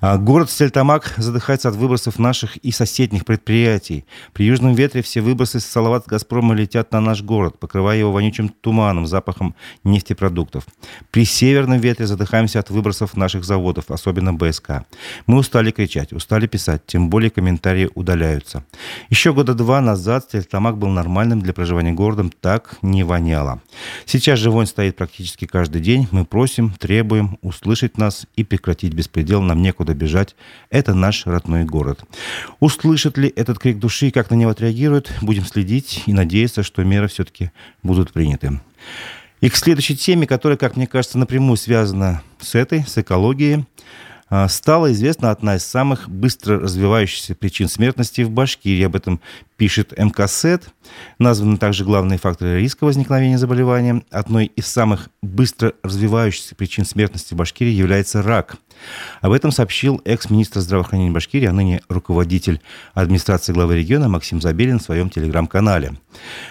А, 0.00 0.16
город 0.16 0.48
Стельтамак 0.48 1.14
задыхается 1.16 1.68
от 1.68 1.74
выбросов 1.74 2.20
наших 2.20 2.56
и 2.58 2.70
соседних 2.70 3.24
предприятий. 3.24 4.04
При 4.32 4.46
южном 4.46 4.74
ветре 4.74 5.02
все 5.02 5.20
выбросы 5.20 5.58
с 5.58 5.64
Салават 5.64 6.06
Газпрома 6.06 6.54
летят 6.54 6.92
на 6.92 7.00
наш 7.00 7.22
город, 7.22 7.58
покрывая 7.58 7.98
его 7.98 8.12
вонючим 8.12 8.48
туманом, 8.48 9.08
запахом 9.08 9.56
нефтепродуктов. 9.82 10.66
При 11.10 11.24
северном 11.24 11.80
ветре 11.80 12.06
задыхаемся 12.06 12.60
от 12.60 12.70
выбросов 12.70 13.16
наших 13.16 13.44
заводов, 13.44 13.90
особенно 13.90 14.32
БСК. 14.32 14.84
Мы 15.26 15.38
устали 15.38 15.72
кричать, 15.72 16.12
устали 16.12 16.46
писать, 16.46 16.86
тем 16.86 17.10
более 17.10 17.30
комментарии 17.30 17.90
удаляются. 17.96 18.62
Еще 19.10 19.32
года 19.32 19.54
два 19.54 19.80
назад 19.80 20.24
Стельтамак 20.24 20.78
был 20.78 20.88
нормальным 20.90 21.40
для 21.40 21.52
проживания 21.52 21.92
городом, 21.92 22.30
так 22.40 22.76
не 22.82 23.02
воняло. 23.02 23.60
Сейчас 24.06 24.38
же 24.38 24.52
вонь 24.52 24.66
стоит 24.66 24.94
практически 24.94 25.46
каждый 25.46 25.82
день. 25.82 26.06
Мы 26.12 26.24
просим, 26.24 26.70
требуем 26.70 27.36
услышать 27.42 27.98
нас 27.98 28.26
и 28.36 28.44
прекратить 28.44 28.94
беспредел. 28.94 29.42
Нам 29.42 29.60
некуда 29.60 29.87
некуда 29.88 29.94
бежать. 29.94 30.36
Это 30.70 30.94
наш 30.94 31.26
родной 31.26 31.64
город. 31.64 32.00
Услышит 32.60 33.18
ли 33.18 33.32
этот 33.36 33.58
крик 33.58 33.78
души 33.78 34.10
как 34.10 34.30
на 34.30 34.34
него 34.34 34.50
отреагируют, 34.50 35.12
будем 35.22 35.44
следить 35.44 36.02
и 36.06 36.12
надеяться, 36.12 36.62
что 36.62 36.84
меры 36.84 37.08
все-таки 37.08 37.50
будут 37.82 38.12
приняты. 38.12 38.60
И 39.40 39.48
к 39.48 39.56
следующей 39.56 39.96
теме, 39.96 40.26
которая, 40.26 40.58
как 40.58 40.76
мне 40.76 40.86
кажется, 40.86 41.18
напрямую 41.18 41.56
связана 41.56 42.22
с 42.40 42.54
этой, 42.54 42.84
с 42.84 42.98
экологией, 42.98 43.64
а, 44.30 44.48
стала 44.48 44.92
известна 44.92 45.30
одна 45.30 45.56
из 45.56 45.64
самых 45.64 46.08
быстро 46.08 46.58
развивающихся 46.58 47.34
причин 47.34 47.68
смертности 47.68 48.22
в 48.22 48.30
Башкирии. 48.30 48.84
Об 48.84 48.96
этом 48.96 49.20
пишет 49.58 49.92
МКСЭД. 49.98 50.70
Названы 51.18 51.58
также 51.58 51.84
главные 51.84 52.18
факторы 52.18 52.60
риска 52.60 52.84
возникновения 52.84 53.36
заболевания. 53.36 54.02
Одной 54.10 54.46
из 54.46 54.66
самых 54.66 55.10
быстро 55.20 55.74
развивающихся 55.82 56.54
причин 56.54 56.86
смертности 56.86 57.34
в 57.34 57.36
Башкирии 57.36 57.72
является 57.72 58.22
рак– 58.22 58.56
об 59.20 59.32
этом 59.32 59.50
сообщил 59.50 60.00
экс-министр 60.04 60.60
здравоохранения 60.60 61.10
Башкирии, 61.10 61.46
а 61.46 61.52
ныне 61.52 61.80
руководитель 61.88 62.60
администрации 62.94 63.52
главы 63.52 63.76
региона 63.76 64.08
Максим 64.08 64.40
Забелин 64.40 64.78
в 64.78 64.82
своем 64.82 65.10
телеграм-канале. 65.10 65.94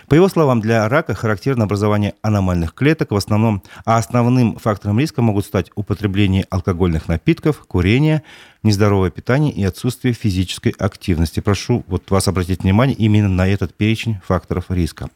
По 0.07 0.15
его 0.15 0.27
словам, 0.27 0.61
для 0.61 0.87
рака 0.87 1.13
характерно 1.13 1.65
образование 1.65 2.13
аномальных 2.21 2.73
клеток 2.73 3.11
в 3.11 3.15
основном, 3.15 3.63
а 3.85 3.97
основным 3.97 4.57
фактором 4.57 4.99
риска 4.99 5.21
могут 5.21 5.45
стать 5.45 5.71
употребление 5.75 6.45
алкогольных 6.49 7.07
напитков, 7.07 7.59
курение, 7.67 8.23
нездоровое 8.63 9.09
питание 9.09 9.51
и 9.51 9.63
отсутствие 9.63 10.13
физической 10.13 10.73
активности. 10.77 11.39
Прошу 11.39 11.83
вот 11.87 12.09
вас 12.11 12.27
обратить 12.27 12.63
внимание 12.63 12.95
именно 12.95 13.29
на 13.29 13.47
этот 13.47 13.73
перечень 13.73 14.19
факторов 14.25 14.65
риска. 14.69 15.09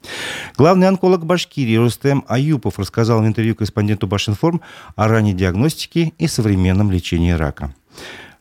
Главный 0.57 0.88
онколог 0.88 1.25
Башкирии 1.25 1.75
Рустем 1.75 2.24
Аюпов 2.27 2.79
рассказал 2.79 3.21
в 3.21 3.27
интервью 3.27 3.55
корреспонденту 3.55 4.07
Башинформ 4.07 4.62
о 4.95 5.07
ранней 5.07 5.33
диагностике 5.33 6.13
и 6.17 6.27
современном 6.27 6.91
лечении 6.91 7.31
рака. 7.31 7.74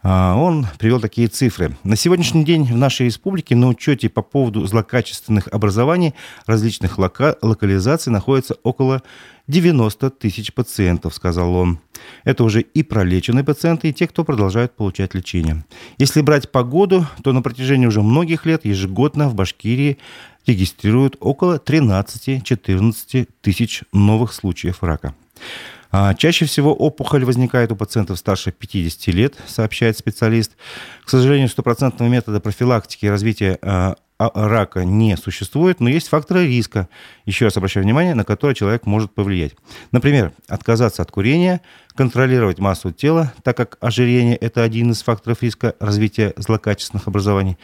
А, 0.02 0.34
он 0.34 0.66
привел 0.78 0.98
такие 0.98 1.28
цифры. 1.28 1.76
На 1.84 1.94
сегодняшний 1.94 2.44
день 2.44 2.64
в 2.64 2.76
нашей 2.76 3.06
республике 3.06 3.54
на 3.54 3.68
учете 3.68 4.08
по 4.08 4.22
поводу 4.22 4.66
злокачественных 4.66 5.48
образований 5.48 6.14
различных 6.46 6.98
лока- 6.98 7.36
локализаций 7.42 8.10
находится 8.10 8.56
около 8.62 9.02
90 9.46 10.10
тысяч 10.10 10.54
пациентов, 10.54 11.14
сказал 11.14 11.54
он. 11.54 11.80
Это 12.24 12.44
уже 12.44 12.62
и 12.62 12.82
пролеченные 12.82 13.44
пациенты, 13.44 13.90
и 13.90 13.92
те, 13.92 14.06
кто 14.06 14.24
продолжает 14.24 14.74
получать 14.74 15.14
лечение. 15.14 15.64
Если 15.98 16.22
брать 16.22 16.50
погоду, 16.50 17.06
то 17.22 17.32
на 17.32 17.42
протяжении 17.42 17.86
уже 17.86 18.00
многих 18.00 18.46
лет 18.46 18.64
ежегодно 18.64 19.28
в 19.28 19.34
Башкирии 19.34 19.98
регистрируют 20.46 21.16
около 21.20 21.58
13-14 21.58 23.28
тысяч 23.42 23.82
новых 23.92 24.32
случаев 24.32 24.82
рака. 24.82 25.14
А 25.92 26.14
чаще 26.14 26.44
всего 26.44 26.72
опухоль 26.72 27.24
возникает 27.24 27.72
у 27.72 27.76
пациентов 27.76 28.18
старше 28.18 28.52
50 28.52 29.14
лет, 29.14 29.34
сообщает 29.46 29.98
специалист. 29.98 30.52
К 31.04 31.10
сожалению, 31.10 31.48
стопроцентного 31.48 32.08
метода 32.08 32.40
профилактики 32.40 33.06
и 33.06 33.08
развития 33.08 33.58
а, 33.62 33.96
а, 34.18 34.30
рака 34.48 34.84
не 34.84 35.16
существует, 35.16 35.80
но 35.80 35.88
есть 35.88 36.08
факторы 36.08 36.46
риска, 36.46 36.88
еще 37.24 37.46
раз 37.46 37.56
обращаю 37.56 37.84
внимание, 37.84 38.14
на 38.14 38.24
которые 38.24 38.54
человек 38.54 38.86
может 38.86 39.12
повлиять. 39.12 39.54
Например, 39.92 40.32
отказаться 40.46 41.02
от 41.02 41.10
курения, 41.10 41.60
контролировать 41.94 42.58
массу 42.58 42.92
тела, 42.92 43.32
так 43.42 43.56
как 43.56 43.78
ожирение– 43.80 44.36
это 44.40 44.62
один 44.62 44.92
из 44.92 45.02
факторов 45.02 45.42
риска 45.42 45.74
развития 45.80 46.34
злокачественных 46.36 47.08
образований. 47.08 47.56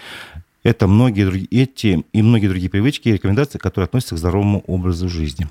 Это 0.67 0.89
многие 0.89 1.47
эти 1.55 2.05
и 2.13 2.23
многие 2.23 2.49
другие 2.49 2.69
привычки 2.69 3.09
и 3.09 3.13
рекомендации, 3.13 3.57
которые 3.57 3.85
относятся 3.85 4.17
к 4.17 4.19
здоровому 4.19 4.65
образу 4.67 5.09
жизни. 5.09 5.47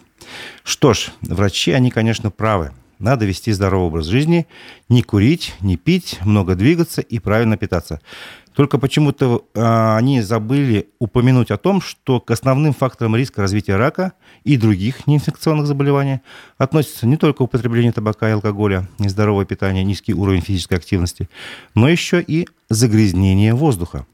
Что 0.66 0.94
ж, 0.94 1.14
врачи, 1.22 1.72
они, 1.72 1.90
конечно, 1.90 2.32
правы. 2.32 2.74
Надо 3.00 3.24
вести 3.26 3.54
здоровый 3.54 3.88
образ 3.88 4.08
жизни, 4.08 4.46
не 4.90 5.04
курить, 5.04 5.56
не 5.62 5.78
пить, 5.78 6.20
много 6.26 6.56
двигаться 6.56 7.00
и 7.00 7.20
правильно 7.20 7.56
питаться. 7.56 8.02
Только 8.56 8.78
почему-то 8.78 9.46
э, 9.54 9.96
они 9.96 10.20
забыли 10.20 10.90
упомянуть 11.00 11.50
о 11.50 11.56
том, 11.56 11.80
что 11.80 12.20
к 12.20 12.30
основным 12.32 12.74
факторам 12.74 13.16
риска 13.16 13.42
развития 13.42 13.78
рака 13.78 14.12
и 14.44 14.58
других 14.58 15.08
неинфекционных 15.08 15.66
заболеваний 15.66 16.20
относятся 16.58 17.08
не 17.08 17.16
только 17.16 17.44
употребление 17.44 17.94
табака 17.94 18.28
и 18.28 18.34
алкоголя, 18.34 18.90
нездоровое 19.00 19.46
питание, 19.46 19.86
низкий 19.86 20.14
уровень 20.14 20.42
физической 20.42 20.74
активности, 20.74 21.30
но 21.74 21.88
еще 21.88 22.22
и 22.22 22.50
загрязнение 22.68 23.54
воздуха. 23.54 24.06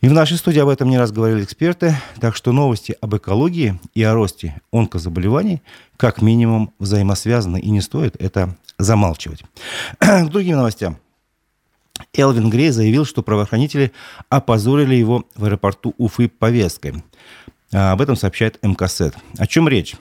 И 0.00 0.08
в 0.08 0.12
нашей 0.12 0.38
студии 0.38 0.60
об 0.60 0.68
этом 0.68 0.88
не 0.88 0.98
раз 0.98 1.12
говорили 1.12 1.44
эксперты, 1.44 1.94
так 2.20 2.34
что 2.34 2.52
новости 2.52 2.96
об 3.00 3.14
экологии 3.16 3.78
и 3.94 4.02
о 4.02 4.14
росте 4.14 4.60
онкозаболеваний 4.72 5.62
как 5.98 6.22
минимум 6.22 6.72
взаимосвязаны 6.78 7.60
и 7.60 7.68
не 7.70 7.82
стоит 7.82 8.16
это 8.18 8.56
замалчивать. 8.78 9.44
К 9.98 10.24
другим 10.28 10.56
новостям. 10.56 10.96
Элвин 12.14 12.48
Грей 12.48 12.70
заявил, 12.70 13.04
что 13.04 13.22
правоохранители 13.22 13.92
опозорили 14.30 14.94
его 14.94 15.26
в 15.36 15.44
аэропорту 15.44 15.94
Уфы 15.98 16.28
повесткой. 16.28 17.04
А, 17.72 17.92
об 17.92 18.00
этом 18.00 18.16
сообщает 18.16 18.58
МКСЭД. 18.62 19.16
О 19.36 19.46
чем 19.46 19.68
речь? 19.68 19.96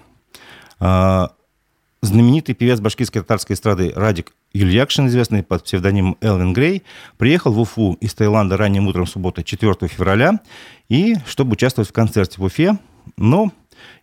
Знаменитый 2.02 2.56
певец 2.56 2.80
башкирской 2.80 3.22
татарской 3.22 3.56
эстрады 3.56 3.92
Радик 3.94 4.32
Юльякшин, 4.54 5.08
известный 5.08 5.44
под 5.44 5.66
псевдонимом 5.66 6.18
Элвин 6.22 6.54
Грей, 6.54 6.84
приехал 7.18 7.52
в 7.52 7.60
Уфу 7.60 7.98
из 8.00 8.14
Таиланда 8.14 8.56
ранним 8.56 8.88
утром 8.88 9.06
субботы 9.06 9.44
4 9.44 9.76
февраля, 9.88 10.40
и 10.88 11.16
чтобы 11.28 11.54
участвовать 11.54 11.90
в 11.90 11.94
концерте 11.94 12.38
в 12.38 12.44
Уфе, 12.44 12.78
но 13.18 13.52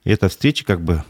эта 0.04 0.28
встреча, 0.28 0.64
как 0.64 0.84
бы 0.84 1.04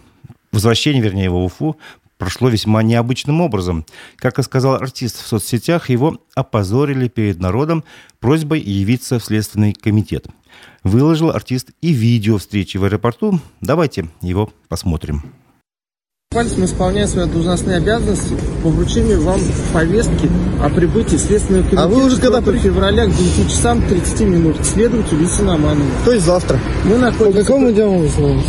возвращение, 0.52 1.02
вернее, 1.02 1.24
его 1.24 1.42
в 1.42 1.46
Уфу, 1.46 1.76
прошло 2.18 2.48
весьма 2.48 2.84
необычным 2.84 3.40
образом. 3.40 3.84
Как 4.14 4.38
и 4.38 4.42
сказал 4.44 4.74
артист 4.74 5.20
в 5.20 5.26
соцсетях, 5.26 5.90
его 5.90 6.20
опозорили 6.34 7.08
перед 7.08 7.40
народом 7.40 7.82
просьбой 8.20 8.60
явиться 8.60 9.18
в 9.18 9.24
Следственный 9.24 9.72
комитет. 9.72 10.26
Выложил 10.84 11.30
артист 11.30 11.72
и 11.80 11.92
видео 11.92 12.38
встречи 12.38 12.76
в 12.76 12.84
аэропорту. 12.84 13.40
Давайте 13.60 14.08
его 14.22 14.52
посмотрим. 14.68 15.45
Мы 16.36 16.42
исполняем 16.42 17.08
свои 17.08 17.26
должностные 17.26 17.78
обязанности 17.78 18.34
по 18.62 18.68
вручению 18.68 19.22
вам 19.22 19.40
повестки 19.72 20.28
о 20.62 20.68
прибытии 20.68 21.16
Следственного 21.16 21.62
комитета 21.62 21.84
а 21.84 21.88
вы 21.88 22.04
уже 22.04 22.20
когда 22.20 22.42
при... 22.42 22.58
февраля 22.58 23.06
к 23.06 23.16
9 23.16 23.48
часам 23.50 23.80
30 23.88 24.20
минут 24.22 24.58
к 24.58 24.64
следователю 24.64 25.26
Аманову. 25.40 25.88
То 26.04 26.12
есть 26.12 26.26
завтра? 26.26 26.58
Мы 26.84 26.98
находимся... 26.98 27.38
По 27.38 27.46
какому 27.46 27.72
делу 27.72 27.98
вы 28.00 28.08
знаете? 28.08 28.48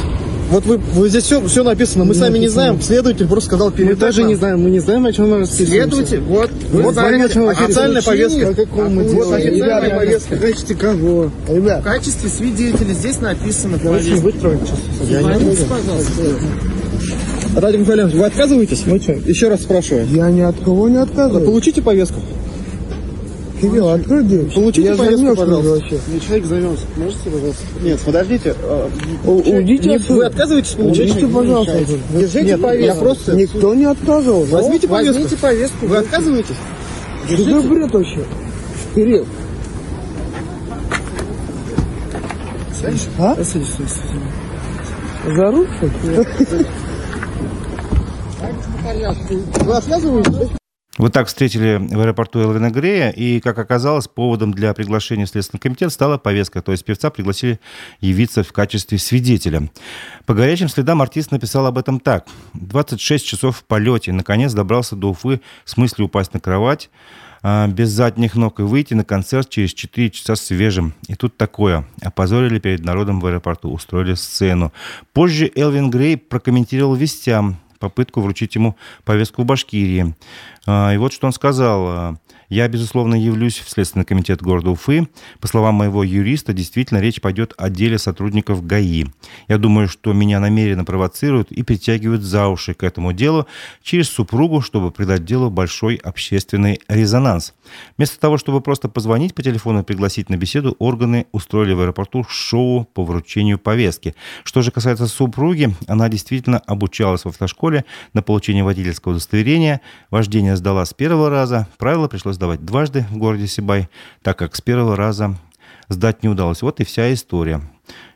Вот 0.50 0.66
вы, 0.66 0.78
вы 0.78 1.10
здесь 1.10 1.24
все, 1.26 1.46
все 1.46 1.64
написано, 1.64 2.04
мы 2.04 2.14
не 2.14 2.20
сами 2.20 2.30
написано. 2.30 2.42
не 2.42 2.48
знаем, 2.50 2.82
следователь 2.82 3.28
просто 3.28 3.48
сказал 3.48 3.72
передать 3.72 3.96
Мы 3.96 4.02
тоже 4.02 4.22
нам. 4.22 4.30
не 4.30 4.36
знаем, 4.36 4.64
мы 4.64 4.70
не 4.70 4.80
знаем, 4.80 5.06
о 5.06 5.14
чем 5.14 5.30
мы 5.30 5.40
расписываемся. 5.40 5.96
Следователь, 5.96 6.20
вот, 6.22 6.52
вы 6.72 6.82
вот 6.82 6.94
знаете, 6.94 7.24
о 7.26 7.30
чем 7.30 7.50
официальная 7.50 8.02
повестка. 8.02 8.48
По 8.48 8.54
какому 8.54 9.04
делу? 9.04 9.16
Вот 9.26 9.34
официальная 9.34 9.98
повестка. 9.98 10.36
В 10.36 10.42
качестве 10.42 10.76
кого? 10.76 11.32
Ребят. 11.48 11.82
В 11.82 11.84
качестве 11.84 12.30
свидетеля 12.30 12.94
здесь 12.94 13.20
написано. 13.20 13.78
Очень 13.92 14.22
быстро. 14.22 14.58
Я 15.10 15.22
не 15.22 15.56
пожалуйста. 15.56 16.24
Радик 17.58 17.80
Михайлович, 17.80 18.14
вы 18.14 18.26
отказываетесь? 18.26 18.86
Мы 18.86 19.00
что? 19.00 19.14
Еще 19.14 19.48
раз 19.48 19.64
спрашиваю. 19.64 20.06
Я 20.12 20.30
ни 20.30 20.42
от 20.42 20.60
кого 20.60 20.90
не 20.90 20.98
отказываюсь. 20.98 21.44
Получите 21.44 21.82
повестку. 21.82 22.20
Кирилл, 23.60 23.90
открой 23.90 24.22
дверь. 24.22 24.52
Получите 24.54 24.90
я 24.90 24.96
повестку, 24.96 25.36
пожалуйста. 25.36 25.70
Вообще. 25.72 26.00
Мне 26.08 26.20
человек 26.20 26.46
замерз. 26.46 26.80
Можете, 26.98 27.30
пожалуйста? 27.32 27.64
Нет, 27.82 28.00
подождите. 28.06 28.56
Уйдите 29.26 29.96
отсюда. 29.96 30.14
Вы 30.14 30.26
отказываетесь 30.26 30.72
получить? 30.74 31.16
Уйдите, 31.16 31.28
пожалуйста. 31.28 31.80
Держите 32.14 32.44
Нет, 32.44 32.62
повестку. 32.62 32.86
Я 32.86 33.02
просто... 33.02 33.36
Никто 33.36 33.74
не 33.74 33.86
отказывал. 33.86 34.44
Возьмите 34.44 34.88
повестку. 34.88 35.22
Возьмите 35.24 35.42
повестку. 35.42 35.86
Вы 35.88 35.98
отказываетесь? 35.98 36.56
Держите. 37.28 37.50
Что 37.50 37.62
за 37.64 37.68
бред 37.70 37.92
вообще? 37.92 38.24
Кирилл. 38.94 39.26
Садись. 42.80 43.08
А? 43.18 43.36
Садись, 43.44 43.68
садись. 43.70 45.36
За 45.36 45.52
руку? 45.52 45.72
Вы 50.98 51.10
так 51.10 51.28
встретили 51.28 51.78
в 51.78 52.00
аэропорту 52.00 52.40
Элвина 52.40 52.72
Грея, 52.72 53.10
и, 53.10 53.40
как 53.40 53.60
оказалось, 53.60 54.08
поводом 54.08 54.54
для 54.54 54.74
приглашения 54.74 55.26
в 55.26 55.30
Следственный 55.30 55.60
комитет 55.60 55.92
стала 55.92 56.18
повестка, 56.18 56.62
то 56.62 56.72
есть 56.72 56.86
певца 56.86 57.10
пригласили 57.10 57.60
явиться 58.02 58.44
в 58.44 58.52
качестве 58.52 58.98
свидетеля. 58.98 59.70
По 60.26 60.34
горячим 60.34 60.70
следам 60.70 61.02
артист 61.02 61.32
написал 61.32 61.68
об 61.68 61.78
этом 61.78 62.00
так. 62.00 62.28
26 62.54 63.26
часов 63.26 63.58
в 63.58 63.64
полете, 63.66 64.12
наконец 64.12 64.54
добрался 64.54 64.96
до 64.96 65.10
Уфы 65.12 65.42
с 65.66 65.78
мыслью 65.78 66.08
упасть 66.08 66.34
на 66.34 66.40
кровать, 66.40 66.90
а, 67.44 67.68
без 67.68 67.90
задних 67.90 68.36
ног 68.36 68.60
и 68.60 68.64
выйти 68.64 68.94
на 68.94 69.04
концерт 69.04 69.50
через 69.50 69.74
4 69.74 70.10
часа 70.10 70.36
свежим. 70.36 70.94
И 71.08 71.16
тут 71.16 71.38
такое. 71.38 71.86
Опозорили 72.02 72.58
перед 72.58 72.84
народом 72.84 73.20
в 73.20 73.26
аэропорту, 73.28 73.70
устроили 73.70 74.16
сцену. 74.16 74.74
Позже 75.14 75.52
Элвин 75.56 75.92
Грей 75.92 76.18
прокомментировал 76.18 76.96
вестям, 76.96 77.60
попытку 77.80 78.22
вручить 78.22 78.56
ему 78.56 78.76
повестку 79.04 79.42
в 79.42 79.46
Башкирии. 79.46 80.16
А, 80.68 80.94
и 80.94 80.98
вот 80.98 81.14
что 81.14 81.26
он 81.26 81.34
сказал. 81.34 82.18
Я, 82.50 82.68
безусловно, 82.70 83.16
явлюсь 83.16 83.58
в 83.58 83.70
Следственный 83.70 84.06
комитет 84.06 84.42
города 84.42 84.70
Уфы. 84.70 85.10
По 85.42 85.48
словам 85.48 85.76
моего 85.76 86.04
юриста, 86.04 86.54
действительно 86.54 87.00
речь 87.00 87.20
пойдет 87.20 87.54
о 87.58 87.70
деле 87.70 87.98
сотрудников 87.98 88.66
ГАИ. 88.66 89.06
Я 89.50 89.58
думаю, 89.58 89.90
что 89.90 90.14
меня 90.14 90.40
намеренно 90.40 90.86
провоцируют 90.86 91.52
и 91.52 91.64
притягивают 91.64 92.22
за 92.22 92.48
уши 92.48 92.74
к 92.74 92.84
этому 92.84 93.12
делу 93.12 93.48
через 93.82 94.10
супругу, 94.10 94.62
чтобы 94.62 94.92
придать 94.92 95.26
делу 95.26 95.50
большой 95.50 95.96
общественный 95.96 96.80
резонанс. 96.88 97.54
Вместо 97.98 98.18
того, 98.18 98.38
чтобы 98.38 98.62
просто 98.62 98.88
позвонить 98.88 99.36
по 99.36 99.44
телефону 99.44 99.82
и 99.82 99.84
пригласить 99.84 100.30
на 100.30 100.38
беседу, 100.38 100.76
органы 100.80 101.28
устроили 101.34 101.74
в 101.74 101.82
аэропорту 101.82 102.26
шоу 102.30 102.86
по 102.86 103.04
вручению 103.04 103.60
повестки. 103.60 104.16
Что 104.46 104.62
же 104.62 104.72
касается 104.72 105.08
супруги, 105.08 105.76
она 105.88 106.08
действительно 106.08 106.60
обучалась 106.60 107.24
в 107.24 107.28
автошколе 107.28 107.84
на 108.14 108.22
получение 108.22 108.64
водительского 108.64 109.12
удостоверения. 109.12 109.82
Вождение 110.12 110.56
сдала 110.58 110.86
с 110.86 110.94
первого 110.94 111.30
раза. 111.30 111.68
Правила 111.78 112.08
пришлось 112.08 112.36
сдавать 112.36 112.66
дважды 112.66 113.06
в 113.10 113.18
городе 113.18 113.48
Сибай, 113.48 113.90
так 114.22 114.38
как 114.38 114.56
с 114.56 114.62
первого 114.62 114.96
раза 114.96 115.36
сдать 115.90 116.24
не 116.24 116.30
удалось. 116.30 116.62
Вот 116.62 116.80
и 116.80 116.84
вся 116.84 117.14
история. 117.14 117.62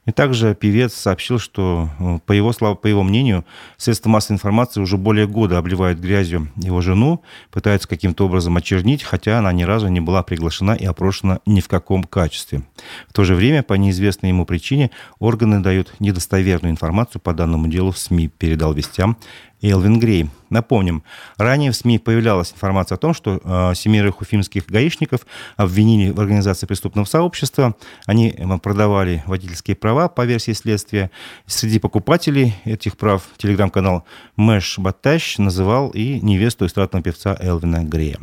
И 0.08 0.12
также 0.12 0.56
певец 0.56 0.94
сообщил, 0.96 1.38
что, 1.38 1.90
э, 2.00 2.20
по 2.26 2.32
его, 2.32 2.52
по 2.52 2.88
его 2.88 3.04
мнению, 3.04 3.46
средства 3.78 4.10
массовой 4.10 4.38
информации 4.38 4.82
уже 4.82 4.98
более 4.98 5.28
года 5.28 5.60
обливают 5.60 6.00
грязью 6.00 6.52
его 6.56 6.82
жену, 6.82 7.22
пытаются 7.52 7.88
каким-то 7.88 8.26
образом 8.26 8.58
очернить, 8.58 9.04
хотя 9.04 9.38
она 9.38 9.54
ни 9.54 9.62
разу 9.62 9.90
не 9.90 10.02
была 10.02 10.24
приглашена 10.24 10.72
и 10.72 10.86
опрошена 10.86 11.40
ни 11.46 11.62
в 11.62 11.68
каком 11.68 12.04
качестве. 12.04 12.64
В 13.10 13.14
то 13.14 13.24
же 13.24 13.36
время, 13.36 13.62
по 13.62 13.76
неизвестной 13.76 14.30
ему 14.30 14.46
причине, 14.46 14.90
органы 15.20 15.60
дают 15.60 15.94
недостоверную 16.00 16.72
информацию 16.72 17.22
по 17.22 17.34
данному 17.34 17.68
делу 17.68 17.92
в 17.92 17.98
СМИ, 18.00 18.30
передал 18.30 18.74
вестям 18.74 19.18
Элвин 19.62 20.00
Грей. 20.00 20.30
Напомним, 20.50 21.04
ранее 21.38 21.72
в 21.72 21.76
СМИ 21.76 22.00
появлялась 22.00 22.52
информация 22.52 22.96
о 22.96 23.00
том, 23.00 23.14
что 23.14 23.40
э, 23.44 23.74
семерых 23.76 24.22
уфимских 24.22 24.66
гаишников 24.68 25.22
обвинили 25.56 26.12
в 26.12 26.20
организации 26.20 26.66
преступного 26.66 27.06
сообщества. 27.06 27.76
Они 28.06 28.30
э, 28.36 28.58
продавали 28.58 29.24
водительские 29.28 29.61
права 29.80 30.10
по 30.10 30.26
версии 30.26 30.54
следствия. 30.54 31.12
Среди 31.46 31.80
покупателей 31.80 32.56
этих 32.66 32.98
прав 32.98 33.24
телеграм-канал 33.38 34.04
Мэш 34.36 34.80
Батащ 34.80 35.38
называл 35.38 35.90
и 35.90 36.20
невесту 36.22 36.66
эстрадного 36.66 37.04
певца 37.04 37.38
Элвина 37.40 37.84
Грея. 37.84 38.20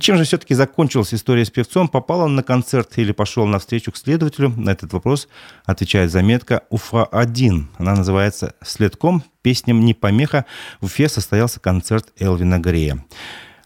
Чем 0.00 0.16
же 0.16 0.24
все-таки 0.24 0.54
закончилась 0.54 1.12
история 1.12 1.44
с 1.44 1.50
певцом? 1.50 1.86
Попал 1.86 2.20
он 2.20 2.34
на 2.34 2.42
концерт 2.42 2.96
или 2.96 3.12
пошел 3.12 3.46
на 3.46 3.58
встречу 3.58 3.92
к 3.92 3.96
следователю? 3.98 4.48
На 4.56 4.70
этот 4.70 4.92
вопрос 4.94 5.28
отвечает 5.66 6.10
заметка 6.10 6.62
«Уфа-1». 6.70 7.64
Она 7.76 7.94
называется 7.94 8.54
«Следком. 8.64 9.22
Песням 9.42 9.80
не 9.84 9.92
помеха». 9.92 10.46
В 10.80 10.86
Уфе 10.86 11.10
состоялся 11.10 11.60
концерт 11.60 12.08
Элвина 12.18 12.58
Грея. 12.58 13.04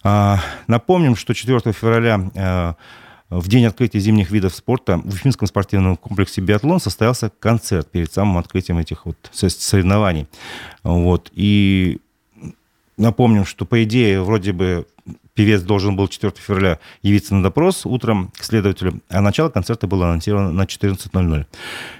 А, 0.02 0.40
напомним, 0.66 1.14
что 1.14 1.32
4 1.32 1.72
февраля 1.72 2.20
а, 2.34 2.74
в 3.30 3.48
день 3.48 3.66
открытия 3.66 3.98
зимних 3.98 4.30
видов 4.30 4.54
спорта 4.54 4.98
в 4.98 5.08
Уфимском 5.08 5.48
спортивном 5.48 5.96
комплексе 5.96 6.40
«Биатлон» 6.40 6.80
состоялся 6.80 7.30
концерт 7.40 7.90
перед 7.90 8.12
самым 8.12 8.38
открытием 8.38 8.78
этих 8.78 9.04
вот 9.04 9.16
соревнований. 9.32 10.28
Вот. 10.84 11.30
И 11.34 11.98
напомним, 12.96 13.44
что, 13.44 13.64
по 13.64 13.82
идее, 13.82 14.22
вроде 14.22 14.52
бы 14.52 14.86
певец 15.34 15.62
должен 15.62 15.96
был 15.96 16.08
4 16.08 16.32
февраля 16.36 16.78
явиться 17.02 17.34
на 17.34 17.42
допрос 17.42 17.84
утром 17.84 18.32
к 18.36 18.44
следователю, 18.44 19.00
а 19.08 19.20
начало 19.20 19.50
концерта 19.50 19.86
было 19.86 20.06
анонсировано 20.06 20.52
на 20.52 20.62
14.00. 20.62 21.46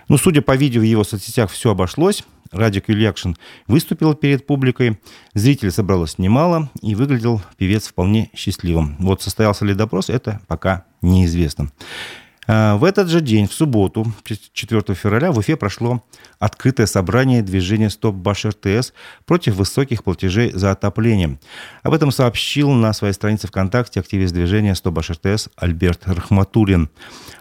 Ну, 0.09 0.18
судя 0.18 0.42
по 0.42 0.56
видео 0.56 0.80
в 0.80 0.85
его 0.85 1.04
соцсетях, 1.04 1.50
все 1.50 1.71
обошлось. 1.73 2.25
Радик 2.52 2.88
Юльякшин 2.88 3.37
выступил 3.66 4.14
перед 4.14 4.47
публикой, 4.47 4.99
зрителей 5.35 5.73
собралось 5.73 6.18
немало, 6.18 6.71
и 6.80 6.95
выглядел 6.95 7.42
певец 7.56 7.88
вполне 7.88 8.30
счастливым. 8.35 8.97
Вот 9.00 9.21
состоялся 9.21 9.64
ли 9.64 9.75
допрос, 9.75 10.09
это 10.09 10.40
пока 10.47 10.85
неизвестно. 11.06 11.70
А, 12.47 12.76
в 12.76 12.85
этот 12.85 13.09
же 13.09 13.21
день, 13.21 13.49
в 13.49 13.53
субботу, 13.53 14.07
4 14.25 14.83
февраля, 14.95 15.33
в 15.33 15.38
Уфе 15.38 15.57
прошло 15.57 16.03
открытое 16.38 16.87
собрание 16.87 17.43
движения 17.43 17.91
«Стоп 17.91 18.15
Баш 18.15 18.45
РТС» 18.45 18.93
против 19.25 19.55
высоких 19.55 20.05
платежей 20.05 20.53
за 20.53 20.71
отопление. 20.71 21.38
Об 21.83 21.95
этом 21.95 22.11
сообщил 22.11 22.71
на 22.71 22.93
своей 22.93 23.15
странице 23.15 23.49
ВКонтакте 23.49 24.00
активист 24.00 24.35
движения 24.35 24.75
«Стоп 24.75 24.95
Баш 24.95 25.11
РТС» 25.11 25.49
Альберт 25.57 26.03
Рахматулин. 26.07 26.91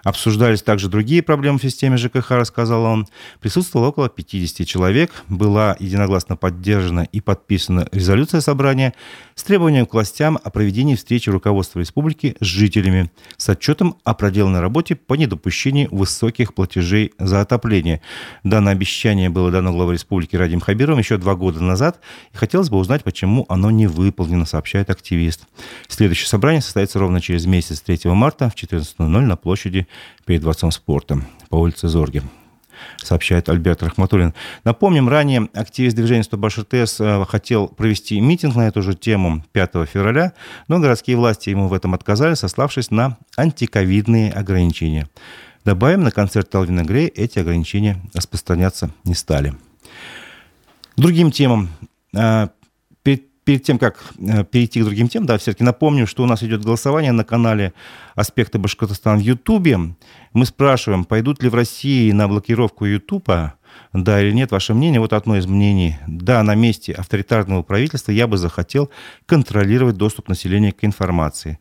Обсуждались 0.03 0.61
также 0.61 0.87
другие 0.87 1.21
проблемы 1.23 1.59
в 1.59 1.61
системе 1.61 1.97
ЖКХ, 1.97 2.31
рассказал 2.31 2.83
он. 2.83 3.07
Присутствовало 3.39 3.87
около 3.87 4.09
50 4.09 4.65
человек. 4.67 5.11
Была 5.27 5.75
единогласно 5.79 6.35
поддержана 6.35 7.07
и 7.11 7.21
подписана 7.21 7.87
резолюция 7.91 8.41
собрания 8.41 8.93
с 9.33 9.43
требованием 9.43 9.85
к 9.85 9.93
властям 9.93 10.39
о 10.43 10.49
проведении 10.51 10.95
встречи 10.95 11.29
руководства 11.29 11.79
республики 11.79 12.37
с 12.39 12.45
жителями 12.45 13.11
с 13.37 13.49
отчетом 13.49 13.97
о 14.03 14.13
проделанной 14.13 14.59
работе 14.59 14.94
по 14.95 15.15
недопущению 15.15 15.89
высоких 15.91 16.53
платежей 16.53 17.13
за 17.19 17.41
отопление. 17.41 18.01
Данное 18.43 18.73
обещание 18.73 19.29
было 19.29 19.51
дано 19.51 19.71
главой 19.71 19.93
республики 19.93 20.35
Радим 20.35 20.59
Хабировым 20.59 20.99
еще 20.99 21.17
два 21.17 21.35
года 21.35 21.61
назад, 21.61 21.99
и 22.33 22.37
хотелось 22.37 22.69
бы 22.69 22.77
узнать, 22.77 23.03
почему 23.03 23.45
оно 23.49 23.71
не 23.71 23.87
выполнено, 23.87 24.45
сообщает 24.45 24.89
активист. 24.89 25.47
Следующее 25.87 26.27
собрание 26.27 26.61
состоится 26.61 26.99
ровно 26.99 27.21
через 27.21 27.45
месяц, 27.45 27.81
3 27.81 27.99
марта 28.11 28.49
в 28.49 28.55
14.00 28.55 29.05
на 29.07 29.35
площади 29.35 29.87
перед 30.25 30.41
Дворцом 30.41 30.71
спорта 30.71 31.21
по 31.49 31.55
улице 31.57 31.87
Зорги 31.87 32.23
сообщает 32.97 33.49
Альберт 33.49 33.83
Рахматуллин. 33.83 34.33
Напомним, 34.63 35.09
ранее 35.09 35.49
активист 35.53 35.95
движения 35.95 36.23
«Стобаш 36.23 36.57
РТС» 36.57 36.99
э, 36.99 37.25
хотел 37.27 37.67
провести 37.67 38.19
митинг 38.19 38.55
на 38.55 38.67
эту 38.67 38.81
же 38.81 38.95
тему 38.95 39.43
5 39.51 39.71
февраля, 39.91 40.33
но 40.67 40.79
городские 40.79 41.17
власти 41.17 41.49
ему 41.49 41.67
в 41.67 41.73
этом 41.73 41.93
отказали, 41.93 42.33
сославшись 42.33 42.91
на 42.91 43.17
антиковидные 43.37 44.31
ограничения. 44.31 45.07
Добавим, 45.65 46.03
на 46.03 46.11
концерт 46.11 46.49
Талвина 46.49 46.83
Грей 46.83 47.07
эти 47.07 47.39
ограничения 47.39 47.97
распространяться 48.13 48.91
не 49.03 49.15
стали. 49.15 49.53
Другим 50.95 51.31
темам. 51.31 51.69
Перед 53.45 53.63
тем, 53.63 53.77
как 53.77 54.03
э, 54.17 54.43
перейти 54.43 54.81
к 54.81 54.85
другим 54.85 55.07
темам, 55.07 55.27
да, 55.27 55.37
все-таки 55.37 55.63
напомню, 55.63 56.07
что 56.07 56.23
у 56.23 56.25
нас 56.25 56.41
идет 56.41 56.65
голосование 56.65 57.11
на 57.11 57.23
канале 57.23 57.73
«Аспекты 58.15 58.57
Башкортостана» 58.57 59.17
в 59.17 59.21
Ютубе. 59.21 59.77
Мы 60.33 60.45
спрашиваем, 60.45 61.05
пойдут 61.05 61.43
ли 61.43 61.49
в 61.49 61.55
России 61.55 62.11
на 62.11 62.27
блокировку 62.27 62.85
Ютуба, 62.85 63.53
да 63.93 64.21
или 64.21 64.31
нет, 64.31 64.51
ваше 64.51 64.73
мнение. 64.73 64.99
Вот 64.99 65.13
одно 65.13 65.37
из 65.37 65.45
мнений. 65.45 65.97
Да, 66.07 66.41
на 66.43 66.55
месте 66.55 66.93
авторитарного 66.93 67.61
правительства 67.61 68.11
я 68.11 68.27
бы 68.27 68.37
захотел 68.37 68.89
контролировать 69.25 69.95
доступ 69.95 70.27
населения 70.27 70.71
к 70.71 70.83
информации. 70.83 71.59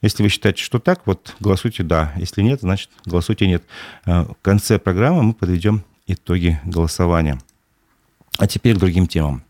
Если 0.00 0.24
вы 0.24 0.28
считаете, 0.28 0.62
что 0.62 0.80
так, 0.80 1.02
вот 1.06 1.36
голосуйте 1.38 1.84
«да». 1.84 2.12
Если 2.16 2.42
нет, 2.42 2.60
значит 2.62 2.90
голосуйте 3.06 3.46
«нет». 3.46 3.62
Э, 4.04 4.22
в 4.22 4.36
конце 4.42 4.80
программы 4.80 5.22
мы 5.22 5.32
подведем 5.34 5.84
итоги 6.08 6.60
голосования. 6.64 7.38
А 8.38 8.48
теперь 8.48 8.74
к 8.74 8.78
другим 8.78 9.06
темам. 9.06 9.44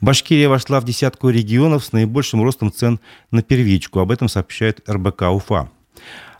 Башкирия 0.00 0.48
вошла 0.48 0.80
в 0.80 0.84
десятку 0.84 1.28
регионов 1.30 1.84
с 1.84 1.92
наибольшим 1.92 2.42
ростом 2.42 2.72
цен 2.72 2.98
на 3.30 3.42
первичку. 3.42 4.00
Об 4.00 4.10
этом 4.10 4.28
сообщает 4.28 4.88
РБК 4.88 5.22
Уфа. 5.22 5.70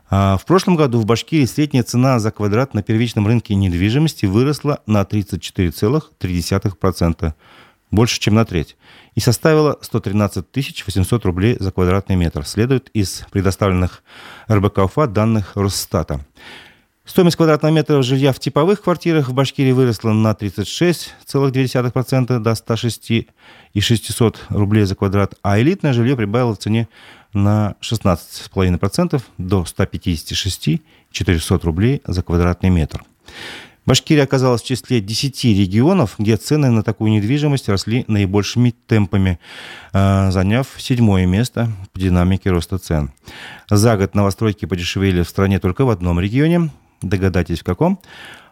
А 0.09 0.37
в 0.37 0.45
прошлом 0.45 0.77
году 0.77 1.01
в 1.01 1.07
Башкирии 1.07 1.47
средняя 1.47 1.83
цена 1.83 2.21
за 2.21 2.31
квадрат 2.31 2.75
на 2.75 2.83
первичном 2.83 3.27
рынке 3.27 3.55
недвижимости 3.55 4.27
выросла 4.27 4.81
на 4.87 5.03
34,3%, 5.03 7.33
больше, 7.90 8.21
чем 8.21 8.35
на 8.35 8.45
треть, 8.45 8.77
и 9.14 9.21
составила 9.21 9.79
113 9.81 10.45
800 10.87 11.25
рублей 11.25 11.57
за 11.59 11.73
квадратный 11.73 12.16
метр, 12.16 12.47
следует 12.47 12.90
из 12.90 13.25
предоставленных 13.33 14.03
РБК 14.49 14.79
Уфа 14.79 15.07
данных 15.07 15.53
Росстата. 15.57 16.21
Стоимость 17.07 17.37
квадратного 17.37 17.73
метра 17.73 18.03
жилья 18.03 18.33
в 18.33 18.40
типовых 18.40 18.83
квартирах 18.83 19.29
в 19.29 19.33
Башкирии 19.33 19.71
выросла 19.71 20.12
на 20.12 20.33
36,2% 20.33 22.38
до 22.40 22.55
106 22.55 23.11
и 23.11 23.29
600 23.81 24.47
рублей 24.49 24.85
за 24.85 24.97
квадрат, 24.97 25.35
а 25.42 25.61
элитное 25.61 25.92
жилье 25.92 26.16
прибавило 26.16 26.57
в 26.57 26.59
цене 26.59 26.88
на 27.33 27.77
16,5% 27.81 29.23
до 29.38 29.64
156 29.64 30.83
400 31.12 31.61
рублей 31.62 32.03
за 32.05 32.25
квадратный 32.25 32.71
метр. 32.71 33.05
Башкирия 33.87 34.25
оказалась 34.25 34.62
в 34.62 34.66
числе 34.66 35.01
10 35.01 35.45
регионов, 35.45 36.16
где 36.19 36.37
цены 36.37 36.71
на 36.71 36.83
такую 36.83 37.12
недвижимость 37.12 37.69
росли 37.69 38.05
наибольшими 38.09 38.75
темпами, 38.88 39.38
а, 39.92 40.33
заняв 40.33 40.66
седьмое 40.77 41.25
место 41.25 41.71
по 41.92 42.01
динамике 42.01 42.51
роста 42.51 42.79
цен. 42.79 43.12
За 43.71 43.97
год 43.97 44.16
новостройки 44.16 44.66
подешевели 44.66 45.23
в 45.23 45.29
стране 45.29 45.61
только 45.61 45.85
в 45.85 45.90
одном 45.90 46.19
регионе 46.19 46.71
Догадайтесь, 47.03 47.61
в 47.61 47.65
каком? 47.65 48.01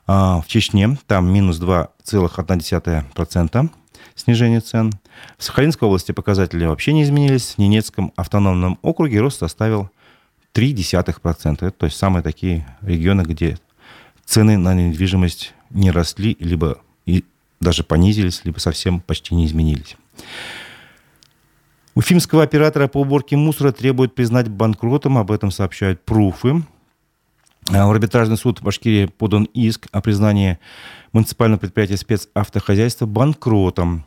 А, 0.07 0.41
в 0.41 0.47
Чечне, 0.47 0.97
там 1.07 1.33
минус 1.33 1.61
2,1% 1.61 3.71
снижение 4.15 4.61
цен. 4.61 4.93
В 5.39 5.45
Сахалинской 5.45 5.87
области 5.87 6.13
показатели 6.13 6.67
вообще 6.67 6.93
не 6.93 7.03
изменились. 7.03 7.55
В 7.55 7.59
Ненецком 7.59 8.13
автономном 8.17 8.79
округе 8.83 9.21
рост 9.21 9.39
составил 9.39 9.91
0,3%. 10.55 11.55
Это 11.55 11.71
то 11.71 11.87
есть 11.87 11.97
самые 11.97 12.23
такие 12.23 12.67
регионы, 12.83 13.23
где 13.23 13.59
цены 14.25 14.57
на 14.57 14.75
недвижимость 14.75 15.55
не 15.71 15.91
росли, 15.91 16.37
либо 16.39 16.79
и 17.07 17.25
даже 17.61 17.85
понизились, 17.85 18.43
либо 18.45 18.59
совсем 18.59 19.01
почти 19.01 19.35
не 19.35 19.47
изменились. 19.47 19.97
Уфимского 21.95 22.43
оператора 22.43 22.89
по 22.89 23.01
уборке 23.01 23.37
мусора 23.37 23.71
требуют 23.71 24.15
признать 24.15 24.49
банкротом, 24.49 25.17
об 25.17 25.31
этом 25.31 25.51
сообщают 25.51 26.05
пруфы. 26.05 26.65
А 27.73 27.87
в 27.87 27.91
арбитражный 27.91 28.37
суд 28.37 28.61
Башкирии 28.61 29.07
подан 29.07 29.45
иск 29.55 29.89
о 29.91 30.03
признании 30.03 30.59
муниципального 31.13 31.61
предприятия 31.61 31.97
спецавтохозяйства 31.97 33.07
банкротом. 33.07 34.05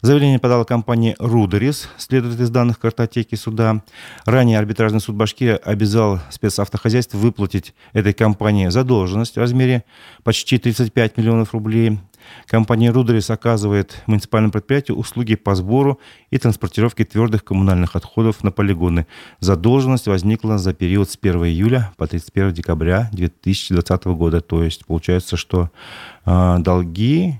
Заявление 0.00 0.38
подала 0.38 0.64
компания 0.64 1.16
«Рудерис», 1.18 1.88
следует 1.96 2.38
из 2.38 2.50
данных 2.50 2.78
картотеки 2.78 3.34
суда. 3.34 3.82
Ранее 4.26 4.58
арбитражный 4.58 5.00
суд 5.00 5.16
Башкирия 5.16 5.56
обязал 5.56 6.20
спецавтохозяйство 6.30 7.18
выплатить 7.18 7.74
этой 7.92 8.12
компании 8.12 8.68
задолженность 8.68 9.34
в 9.34 9.40
размере 9.40 9.84
почти 10.22 10.58
35 10.58 11.16
миллионов 11.16 11.52
рублей. 11.52 11.98
Компания 12.46 12.90
«Рудерис» 12.90 13.30
оказывает 13.30 14.02
муниципальному 14.06 14.52
предприятию 14.52 14.96
услуги 14.96 15.34
по 15.34 15.54
сбору 15.54 16.00
и 16.30 16.38
транспортировке 16.38 17.04
твердых 17.04 17.44
коммунальных 17.44 17.96
отходов 17.96 18.42
на 18.44 18.50
полигоны. 18.50 19.06
Задолженность 19.40 20.06
возникла 20.06 20.58
за 20.58 20.74
период 20.74 21.10
с 21.10 21.18
1 21.20 21.44
июля 21.44 21.92
по 21.96 22.06
31 22.06 22.52
декабря 22.52 23.08
2020 23.12 24.04
года. 24.06 24.40
То 24.40 24.62
есть 24.62 24.86
получается, 24.86 25.36
что 25.36 25.70
э, 26.24 26.56
долги 26.60 27.38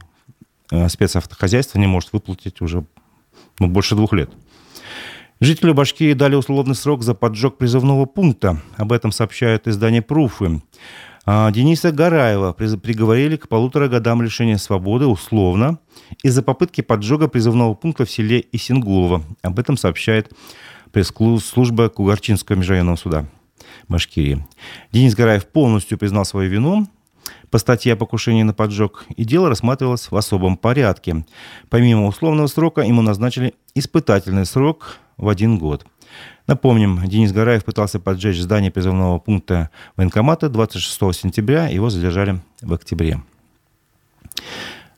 э, 0.71 0.88
спецавтохозяйство 0.88 1.79
не 1.79 1.87
может 1.87 2.12
выплатить 2.12 2.61
уже 2.61 2.85
ну, 3.59 3.69
больше 3.69 3.95
двух 3.95 4.12
лет. 4.12 4.31
Жителю 5.41 5.73
Башкирии 5.73 6.14
дали 6.14 6.35
условный 6.35 6.75
срок 6.75 7.05
за 7.05 7.14
поджог 7.14 7.59
призывного 7.59 8.07
пункта. 8.07 8.61
Об 8.77 8.93
этом 8.93 9.12
сообщают 9.12 9.69
издание 9.69 10.03
«Пруфы». 10.03 10.61
А, 11.31 11.51
Дениса 11.51 11.93
Гараева 11.93 12.55
приговорили 12.55 13.37
к 13.37 13.49
полутора 13.49 13.88
годам 13.88 14.23
лишения 14.23 14.57
свободы 14.57 15.05
условно 15.05 15.79
из-за 16.23 16.43
попытки 16.43 16.81
поджога 16.81 17.29
призывного 17.29 17.75
пункта 17.75 18.07
в 18.07 18.11
селе 18.11 18.47
Исингулово. 18.51 19.23
Об 19.43 19.59
этом 19.59 19.77
сообщает 19.77 20.33
пресс-служба 20.91 21.91
Кугарчинского 21.91 22.57
межрайонного 22.57 22.97
суда 22.97 23.27
Башкирии. 23.88 24.47
Денис 24.91 25.14
Гараев 25.14 25.47
полностью 25.49 25.99
признал 25.99 26.25
свою 26.25 26.49
вину 26.49 26.87
по 27.51 27.59
статье 27.59 27.93
о 27.93 27.97
покушении 27.97 28.43
на 28.43 28.55
поджог, 28.55 29.05
и 29.14 29.25
дело 29.27 29.51
рассматривалось 29.51 30.11
в 30.11 30.17
особом 30.17 30.57
порядке. 30.57 31.27
Помимо 31.69 32.07
условного 32.07 32.47
срока 32.47 32.81
ему 32.81 33.03
назначили 33.03 33.53
испытательный 33.75 34.47
срок 34.47 34.97
в 35.19 35.29
один 35.29 35.59
год– 35.59 35.85
Напомним, 36.49 37.07
Денис 37.07 37.31
Гараев 37.31 37.63
пытался 37.63 38.01
поджечь 38.01 38.41
здание 38.41 38.71
призывного 38.71 39.19
пункта 39.19 39.69
военкомата 39.97 40.49
26 40.49 41.15
сентября. 41.15 41.69
Его 41.69 41.91
задержали 41.91 42.41
в 42.63 42.73
октябре. 42.73 43.21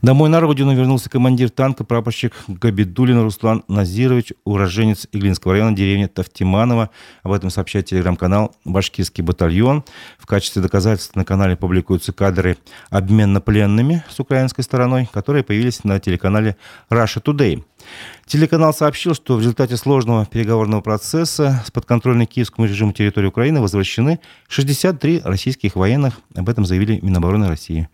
Домой 0.03 0.31
на 0.31 0.41
родину 0.41 0.75
вернулся 0.75 1.11
командир 1.11 1.51
танка, 1.51 1.85
прапорщик 1.85 2.33
Габидулин 2.49 3.21
Руслан 3.21 3.65
Назирович, 3.69 4.33
уроженец 4.45 5.07
Иглинского 5.13 5.53
района, 5.53 5.77
деревни 5.77 6.07
Тавтиманова. 6.07 6.89
Об 7.23 7.33
этом 7.33 7.51
сообщает 7.51 7.85
телеграм-канал 7.85 8.55
«Башкирский 8.65 9.23
батальон». 9.23 9.85
В 10.19 10.25
качестве 10.25 10.63
доказательств 10.63 11.17
на 11.17 11.27
канале 11.27 11.55
публикуются 11.55 12.15
кадры 12.15 12.57
обмена 12.89 13.43
пленными 13.43 14.03
с 14.09 14.19
украинской 14.19 14.63
стороной, 14.63 15.07
которые 15.13 15.45
появились 15.45 15.85
на 15.85 16.01
телеканале 16.01 16.57
Russia 16.89 17.23
Today. 17.23 17.63
Телеканал 18.25 18.73
сообщил, 18.73 19.15
что 19.15 19.37
в 19.37 19.41
результате 19.41 19.77
сложного 19.77 20.25
переговорного 20.25 20.81
процесса 20.81 21.63
с 21.67 21.71
подконтрольной 21.71 22.25
киевскому 22.25 22.67
режиму 22.67 22.95
территории 22.95 23.27
Украины 23.27 23.61
возвращены 23.61 24.21
63 24.49 25.21
российских 25.25 25.77
военных. 25.77 26.21
Об 26.35 26.49
этом 26.49 26.65
заявили 26.65 27.01
Минобороны 27.03 27.49
России. 27.49 27.91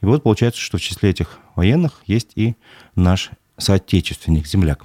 И 0.00 0.06
вот 0.06 0.22
получается, 0.22 0.60
что 0.60 0.78
в 0.78 0.80
числе 0.80 1.10
этих 1.10 1.38
военных 1.56 2.02
есть 2.06 2.32
и 2.36 2.54
наш 2.94 3.30
соотечественник, 3.56 4.46
земляк. 4.46 4.84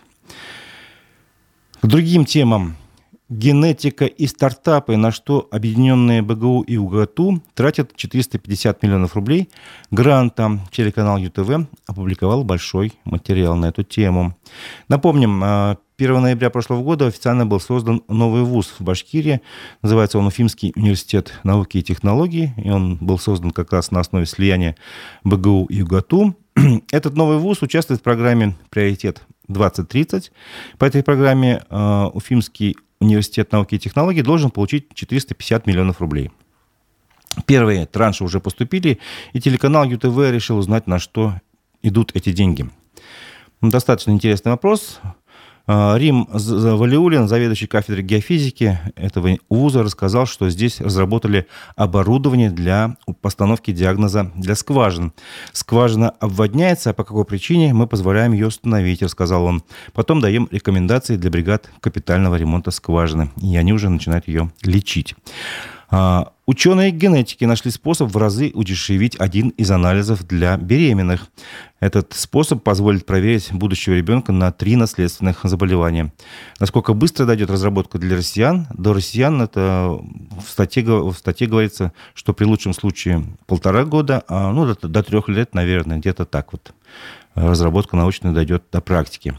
К 1.82 1.88
другим 1.88 2.26
темам. 2.26 2.76
Генетика 3.34 4.06
и 4.06 4.28
стартапы, 4.28 4.96
на 4.96 5.12
что 5.12 5.48
объединенные 5.50 6.22
БГУ 6.22 6.62
и 6.62 6.78
УГТУ 6.78 7.42
тратят 7.56 7.96
450 7.96 8.84
миллионов 8.84 9.16
рублей. 9.16 9.50
Грантом 9.90 10.62
телеканал 10.72 11.18
ЮТВ 11.18 11.68
опубликовал 11.88 12.44
большой 12.44 12.94
материал 13.06 13.56
на 13.56 13.68
эту 13.68 13.82
тему. 13.82 14.38
Напомним, 14.88 15.42
а, 15.44 15.78
1 15.98 16.22
ноября 16.22 16.52
прошлого 16.52 16.84
года 16.84 17.08
официально 17.08 17.48
был 17.48 17.60
создан 17.60 18.04
новый 18.08 18.44
вуз 18.44 18.76
в 18.78 18.84
Башкирии. 18.84 19.42
Называется 19.82 20.20
он 20.20 20.28
Уфимский 20.28 20.72
университет 20.76 21.34
науки 21.44 21.80
и 21.80 21.84
технологий. 21.84 22.54
И 22.58 22.70
он 22.70 22.98
был 22.98 23.18
создан 23.18 23.50
как 23.50 23.74
раз 23.74 23.90
на 23.90 24.00
основе 24.00 24.28
слияния 24.28 24.76
БГУ 25.24 25.66
и 25.72 25.78
ЮГАТУ. 25.78 26.36
Этот 26.92 27.16
новый 27.16 27.40
вуз 27.40 27.64
участвует 27.64 28.02
в 28.02 28.04
программе 28.04 28.56
«Приоритет 28.70 29.24
2030». 29.50 30.32
По 30.78 30.86
этой 30.86 31.04
программе 31.04 31.64
э, 31.70 32.10
Уфимский 32.14 32.78
университет 33.04 33.52
науки 33.52 33.76
и 33.76 33.80
технологий 33.80 34.22
должен 34.22 34.52
получить 34.52 34.94
450 34.94 35.68
миллионов 35.68 36.02
рублей. 36.02 36.32
Первые 37.46 37.86
транши 37.86 38.24
уже 38.24 38.40
поступили, 38.40 39.00
и 39.34 39.42
телеканал 39.42 39.86
ЮТВ 39.86 40.18
решил 40.32 40.58
узнать, 40.58 40.88
на 40.88 41.00
что 41.00 41.34
идут 41.82 42.12
эти 42.14 42.32
деньги. 42.32 42.70
Достаточно 43.62 44.12
интересный 44.12 44.52
вопрос. 44.52 45.00
А, 45.66 45.96
Рим 45.98 46.28
Валиулин, 46.30 47.28
заведующий 47.28 47.68
кафедрой 47.68 48.04
геофизики 48.04 48.80
этого 48.96 49.38
вуза, 49.50 49.82
рассказал, 49.84 50.26
что 50.26 50.50
здесь 50.50 50.82
разработали 50.82 51.48
оборудование 51.78 52.50
для 52.50 52.98
постановки 53.22 53.72
диагноза 53.72 54.32
для 54.36 54.56
скважин. 54.56 55.14
Скважина 55.54 56.10
обводняется, 56.20 56.90
а 56.90 56.94
по 56.94 57.06
какой 57.06 57.24
причине 57.24 57.74
мы 57.74 57.88
позволяем 57.88 58.34
ее 58.34 58.48
установить, 58.48 59.02
рассказал 59.02 59.46
он. 59.46 59.64
Потом 59.94 60.20
даем 60.20 60.50
рекомендации 60.52 61.16
для 61.16 61.32
бригад 61.32 61.70
капитального 61.80 62.36
ремонта 62.36 62.72
скважины, 62.72 63.32
и 63.42 63.56
они 63.56 63.72
уже 63.72 63.90
начинают 63.90 64.28
ее 64.28 64.52
лечить. 64.64 65.16
А, 65.96 66.34
ученые 66.48 66.90
генетики 66.90 67.46
нашли 67.46 67.70
способ 67.70 68.10
в 68.10 68.18
разы 68.18 68.50
удешевить 68.56 69.16
один 69.20 69.50
из 69.50 69.70
анализов 69.70 70.26
для 70.26 70.58
беременных. 70.58 71.28
Этот 71.80 72.14
способ 72.14 72.64
позволит 72.64 73.06
проверить 73.06 73.54
будущего 73.54 73.94
ребенка 73.94 74.32
на 74.32 74.52
три 74.52 74.76
наследственных 74.76 75.42
заболевания. 75.44 76.12
Насколько 76.60 76.96
быстро 76.96 77.28
дойдет 77.28 77.52
разработка 77.52 78.00
для 78.00 78.18
россиян? 78.18 78.66
До 78.74 78.94
россиян 78.94 79.40
это 79.40 80.00
в 80.44 80.50
статье, 80.50 80.84
в 80.84 81.14
статье 81.14 81.46
говорится, 81.46 81.94
что 82.16 82.34
при 82.34 82.46
лучшем 82.46 82.74
случае 82.74 83.24
полтора 83.46 83.86
года, 83.86 84.24
а 84.28 84.52
ну, 84.52 84.66
до, 84.66 84.88
до 84.88 85.04
трех 85.04 85.30
лет, 85.30 85.54
наверное, 85.54 86.00
где-то 86.00 86.26
так 86.26 86.54
вот 86.54 86.74
разработка 87.36 87.96
научная 87.96 88.32
дойдет 88.32 88.64
до 88.72 88.82
практики. 88.82 89.38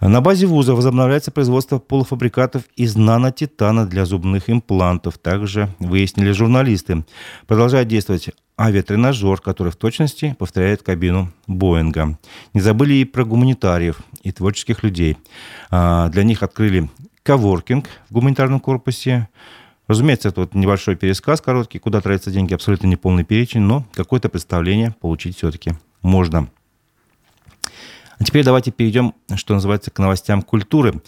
На 0.00 0.20
базе 0.20 0.46
вуза 0.46 0.74
возобновляется 0.74 1.32
производство 1.32 1.78
полуфабрикатов 1.78 2.62
из 2.76 2.94
нанотитана 2.94 3.84
для 3.84 4.04
зубных 4.04 4.48
имплантов. 4.48 5.18
Также 5.18 5.74
выяснили 5.80 6.30
журналисты. 6.30 7.04
Продолжает 7.48 7.88
действовать 7.88 8.30
авиатренажер, 8.56 9.40
который 9.40 9.72
в 9.72 9.76
точности 9.76 10.36
повторяет 10.38 10.82
кабину 10.84 11.32
Боинга. 11.48 12.16
Не 12.54 12.60
забыли 12.60 12.94
и 12.94 13.04
про 13.04 13.24
гуманитариев 13.24 13.98
и 14.22 14.30
творческих 14.30 14.84
людей. 14.84 15.16
А, 15.70 16.08
для 16.10 16.22
них 16.22 16.44
открыли 16.44 16.88
коворкинг 17.24 17.88
в 18.08 18.12
гуманитарном 18.12 18.60
корпусе. 18.60 19.28
Разумеется, 19.88 20.28
это 20.28 20.42
вот 20.42 20.54
небольшой 20.54 20.94
пересказ 20.94 21.40
короткий, 21.40 21.78
куда 21.78 22.00
тратятся 22.00 22.30
деньги, 22.30 22.54
абсолютно 22.54 22.86
неполный 22.86 23.24
перечень, 23.24 23.62
но 23.62 23.84
какое-то 23.94 24.28
представление 24.28 24.94
получить 25.00 25.36
все-таки 25.36 25.72
можно. 26.02 26.48
А 28.18 28.24
теперь 28.24 28.44
давайте 28.44 28.70
перейдем, 28.70 29.14
что 29.36 29.54
называется, 29.54 29.90
к 29.90 29.98
новостям 29.98 30.42
культуры. 30.42 31.00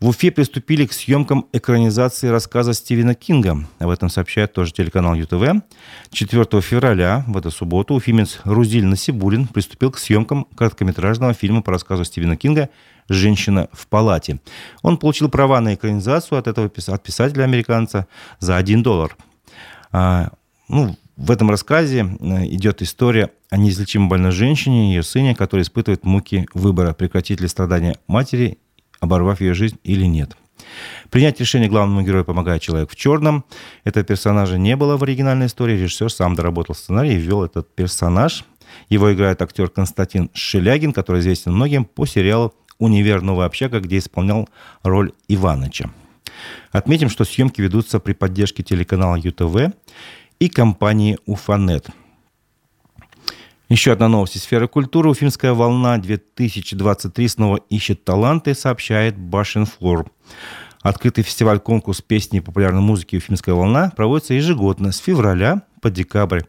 В 0.00 0.08
Уфе 0.08 0.30
приступили 0.30 0.86
к 0.86 0.92
съемкам 0.92 1.46
экранизации 1.52 2.28
рассказа 2.28 2.74
Стивена 2.74 3.14
Кинга. 3.14 3.64
Об 3.78 3.90
этом 3.90 4.08
сообщает 4.08 4.52
тоже 4.52 4.72
телеканал 4.72 5.14
ЮТВ. 5.14 5.62
4 6.10 6.60
февраля, 6.60 7.24
в 7.26 7.36
эту 7.36 7.50
субботу, 7.50 7.94
уфимец 7.94 8.40
Рузиль 8.44 8.84
Насибулин 8.84 9.46
приступил 9.46 9.90
к 9.90 9.98
съемкам 9.98 10.44
короткометражного 10.56 11.32
фильма 11.32 11.62
по 11.62 11.72
рассказу 11.72 12.04
Стивена 12.04 12.36
Кинга 12.36 12.68
«Женщина 13.08 13.68
в 13.72 13.86
палате». 13.86 14.40
Он 14.82 14.96
получил 14.98 15.28
права 15.28 15.60
на 15.60 15.74
экранизацию 15.74 16.38
от 16.38 16.48
этого 16.48 16.66
от 16.66 17.02
писателя-американца 17.02 18.06
за 18.40 18.56
1 18.56 18.82
доллар. 18.82 19.16
А, 19.90 20.30
ну, 20.68 20.96
в 21.16 21.30
этом 21.30 21.50
рассказе 21.50 22.00
э, 22.20 22.46
идет 22.46 22.82
история 22.82 23.30
о 23.50 23.56
неизлечимо 23.56 24.08
больной 24.08 24.32
женщине 24.32 24.90
и 24.90 24.94
ее 24.94 25.02
сыне, 25.02 25.34
который 25.34 25.62
испытывает 25.62 26.04
муки 26.04 26.48
выбора, 26.54 26.92
прекратить 26.92 27.40
ли 27.40 27.48
страдания 27.48 27.96
матери, 28.08 28.58
оборвав 29.00 29.40
ее 29.40 29.54
жизнь 29.54 29.78
или 29.84 30.06
нет. 30.06 30.36
Принять 31.10 31.38
решение 31.40 31.68
главному 31.68 32.02
герою 32.02 32.24
помогает 32.24 32.62
человек 32.62 32.90
в 32.90 32.96
черном. 32.96 33.44
Этого 33.84 34.04
персонажа 34.04 34.58
не 34.58 34.76
было 34.76 34.96
в 34.96 35.02
оригинальной 35.02 35.46
истории. 35.46 35.74
Режиссер 35.74 36.10
сам 36.10 36.34
доработал 36.34 36.74
сценарий 36.74 37.14
и 37.14 37.18
ввел 37.18 37.44
этот 37.44 37.72
персонаж. 37.74 38.44
Его 38.88 39.12
играет 39.12 39.40
актер 39.42 39.68
Константин 39.68 40.30
Шелягин, 40.32 40.92
который 40.92 41.20
известен 41.20 41.52
многим 41.52 41.84
по 41.84 42.06
сериалу 42.06 42.54
«Универ. 42.78 43.22
Новая 43.22 43.46
общага», 43.46 43.78
где 43.80 43.98
исполнял 43.98 44.48
роль 44.82 45.12
Иваныча. 45.28 45.90
Отметим, 46.72 47.08
что 47.08 47.24
съемки 47.24 47.60
ведутся 47.60 48.00
при 48.00 48.14
поддержке 48.14 48.62
телеканала 48.62 49.16
ЮТВ 49.16 49.72
и 50.38 50.48
компании 50.48 51.18
«Уфанет». 51.26 51.88
Еще 53.68 53.92
одна 53.92 54.08
новость 54.08 54.36
из 54.36 54.42
сферы 54.42 54.68
культуры. 54.68 55.10
Уфимская 55.10 55.54
волна-2023 55.54 57.28
снова 57.28 57.56
ищет 57.70 58.04
таланты, 58.04 58.54
сообщает 58.54 59.16
Башенфлор. 59.16 60.10
Открытый 60.82 61.24
фестиваль-конкурс 61.24 62.02
песни 62.02 62.38
и 62.38 62.42
популярной 62.42 62.82
музыки 62.82 63.16
«Уфимская 63.16 63.54
волна» 63.54 63.90
проводится 63.96 64.34
ежегодно 64.34 64.92
с 64.92 64.98
февраля 64.98 65.62
по 65.80 65.90
декабрь 65.90 66.42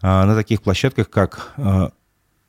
а, 0.00 0.24
на 0.24 0.34
таких 0.34 0.62
площадках, 0.62 1.10
как 1.10 1.52
а, 1.58 1.92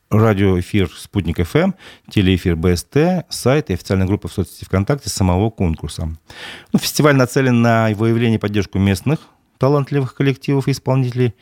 радиоэфир 0.09 0.89
«Спутник 0.97 1.45
ФМ», 1.45 1.73
телеэфир 2.09 2.55
БСТ, 2.55 3.25
сайт 3.29 3.69
и 3.69 3.73
официальная 3.73 4.07
группа 4.07 4.29
в 4.29 4.31
соцсети 4.31 4.63
ВКонтакте 4.63 5.09
самого 5.09 5.49
конкурса. 5.49 6.15
Ну, 6.71 6.79
фестиваль 6.79 7.15
нацелен 7.15 7.61
на 7.61 7.89
выявление 7.93 8.37
и 8.37 8.41
поддержку 8.41 8.79
местных 8.79 9.19
талантливых 9.63 10.13
коллективов 10.13 10.67
исполнителей 10.67 11.33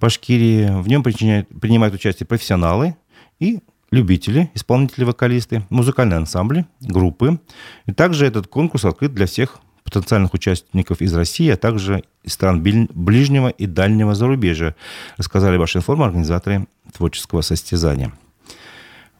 Башкирии. 0.00 0.68
В 0.80 0.86
нем 0.86 1.02
принимают 1.02 1.96
участие 1.96 2.24
профессионалы 2.24 2.94
и 3.40 3.58
любители, 3.90 4.52
исполнители, 4.54 5.02
вокалисты, 5.02 5.64
музыкальные 5.68 6.18
ансамбли, 6.18 6.66
группы. 6.80 7.40
И 7.86 7.92
также 7.92 8.24
этот 8.24 8.46
конкурс 8.46 8.84
открыт 8.84 9.14
для 9.14 9.26
всех 9.26 9.58
потенциальных 9.82 10.32
участников 10.32 11.00
из 11.00 11.12
России, 11.12 11.50
а 11.50 11.56
также 11.56 12.04
из 12.22 12.34
стран 12.34 12.62
ближнего 12.62 13.48
и 13.48 13.66
дальнего 13.66 14.14
зарубежья, 14.14 14.76
рассказали 15.16 15.58
Башинформ, 15.58 16.04
организаторы 16.04 16.68
творческого 16.92 17.40
состязания. 17.40 18.12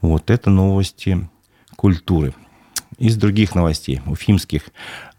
Вот 0.01 0.31
это 0.31 0.51
новости 0.51 1.29
культуры. 1.75 2.33
Из 2.99 3.17
других 3.17 3.55
новостей, 3.55 4.01
уфимских. 4.07 4.71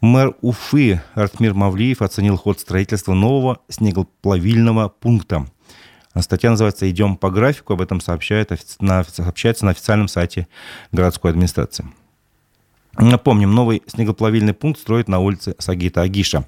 Мэр 0.02 0.36
Уфы 0.42 1.02
Артмир 1.14 1.54
Мавлиев 1.54 2.02
оценил 2.02 2.36
ход 2.36 2.60
строительства 2.60 3.14
нового 3.14 3.60
снегоплавильного 3.70 4.90
пункта. 4.90 5.46
Статья 6.20 6.50
называется 6.50 6.90
«Идем 6.90 7.18
по 7.18 7.30
графику». 7.30 7.74
Об 7.74 7.82
этом 7.82 8.02
сообщает, 8.02 8.52
сообщается 9.14 9.66
на 9.66 9.72
официальном 9.72 10.08
сайте 10.08 10.48
городской 10.92 11.30
администрации. 11.30 11.86
Напомним, 12.98 13.54
новый 13.54 13.84
снегоплавильный 13.86 14.54
пункт 14.54 14.80
строят 14.80 15.08
на 15.08 15.20
улице 15.20 15.54
Сагита 15.60 16.02
Агиша. 16.02 16.48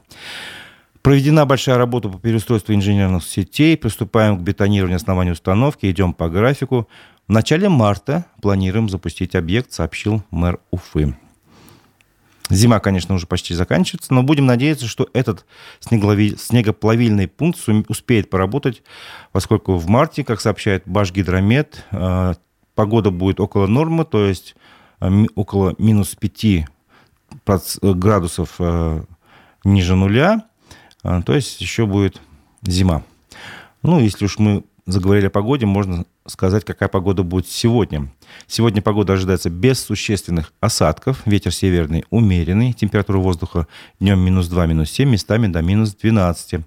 Проведена 1.03 1.45
большая 1.45 1.77
работа 1.77 2.09
по 2.09 2.17
переустройству 2.17 2.73
инженерных 2.73 3.23
сетей. 3.23 3.77
Приступаем 3.77 4.37
к 4.37 4.41
бетонированию 4.41 4.95
основания 4.95 5.33
установки. 5.33 5.89
Идем 5.89 6.13
по 6.13 6.27
графику. 6.27 6.89
В 7.29 7.31
начале 7.31 7.69
марта 7.69 8.25
планируем 8.41 8.89
запустить 8.89 9.35
объект, 9.35 9.71
сообщил 9.71 10.23
мэр 10.31 10.59
Уфы. 10.71 11.15
Зима, 12.49 12.79
конечно, 12.79 13.13
уже 13.13 13.27
почти 13.27 13.53
заканчивается, 13.53 14.15
но 14.15 14.23
будем 14.23 14.47
надеяться, 14.47 14.87
что 14.87 15.07
этот 15.13 15.45
снегоплавильный 15.79 17.27
пункт 17.27 17.59
успеет 17.87 18.31
поработать, 18.31 18.81
поскольку 19.31 19.75
в 19.75 19.87
марте, 19.87 20.23
как 20.23 20.41
сообщает 20.41 20.81
Башгидромет, 20.87 21.85
э, 21.91 22.33
погода 22.73 23.11
будет 23.11 23.39
около 23.39 23.67
нормы, 23.67 24.05
то 24.05 24.25
есть 24.25 24.55
около 25.35 25.75
минус 25.77 26.15
5 26.15 26.65
градусов 27.83 28.55
э, 28.57 29.03
ниже 29.63 29.95
нуля, 29.95 30.45
то 31.03 31.35
есть 31.35 31.61
еще 31.61 31.85
будет 31.85 32.19
зима. 32.63 33.03
Ну, 33.83 33.99
если 33.99 34.25
уж 34.25 34.39
мы 34.39 34.63
заговорили 34.87 35.27
о 35.27 35.29
погоде, 35.29 35.67
можно 35.67 36.05
сказать, 36.29 36.65
какая 36.65 36.89
погода 36.89 37.23
будет 37.23 37.47
сегодня. 37.47 38.11
Сегодня 38.47 38.81
погода 38.81 39.13
ожидается 39.13 39.49
без 39.49 39.79
существенных 39.79 40.53
осадков. 40.59 41.21
Ветер 41.25 41.51
северный 41.53 42.05
умеренный. 42.09 42.73
Температура 42.73 43.17
воздуха 43.17 43.67
днем 43.99 44.19
минус 44.19 44.47
2, 44.47 44.65
минус 44.67 44.91
7, 44.91 45.09
местами 45.09 45.47
до 45.47 45.61
минус 45.61 45.95
12. 45.95 46.61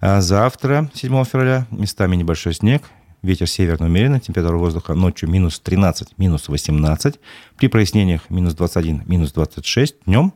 А 0.00 0.20
завтра, 0.20 0.90
7 0.94 1.24
февраля, 1.24 1.66
местами 1.70 2.16
небольшой 2.16 2.54
снег. 2.54 2.82
Ветер 3.22 3.46
северный 3.46 3.88
умеренный. 3.88 4.20
Температура 4.20 4.56
воздуха 4.56 4.94
ночью 4.94 5.28
минус 5.28 5.60
13, 5.60 6.16
минус 6.16 6.48
18. 6.48 7.20
При 7.58 7.68
прояснениях 7.68 8.30
минус 8.30 8.54
21, 8.54 9.02
минус 9.06 9.32
26. 9.32 9.96
Днем 10.06 10.32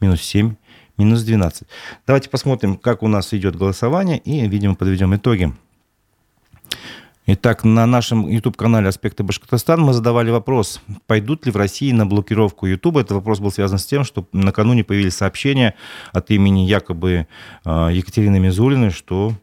минус 0.00 0.22
7, 0.22 0.54
минус 0.96 1.22
12. 1.22 1.66
Давайте 2.06 2.30
посмотрим, 2.30 2.76
как 2.76 3.02
у 3.02 3.08
нас 3.08 3.32
идет 3.34 3.56
голосование, 3.56 4.18
и, 4.18 4.46
видимо, 4.46 4.74
подведем 4.74 5.14
итоги. 5.14 5.52
Итак, 7.30 7.62
на 7.62 7.84
нашем 7.84 8.26
YouTube-канале 8.26 8.88
«Аспекты 8.88 9.22
Башкортостана» 9.22 9.84
мы 9.84 9.92
задавали 9.92 10.30
вопрос, 10.30 10.80
пойдут 11.06 11.44
ли 11.44 11.52
в 11.52 11.56
России 11.56 11.92
на 11.92 12.06
блокировку 12.06 12.64
YouTube. 12.64 12.96
Этот 12.96 13.12
вопрос 13.12 13.38
был 13.38 13.52
связан 13.52 13.76
с 13.76 13.84
тем, 13.84 14.04
что 14.04 14.26
накануне 14.32 14.82
появились 14.82 15.16
сообщения 15.16 15.74
от 16.14 16.30
имени 16.30 16.60
якобы 16.60 17.26
а, 17.66 17.90
Екатерины 17.90 18.40
Мизулиной, 18.40 18.88
что 18.88 19.34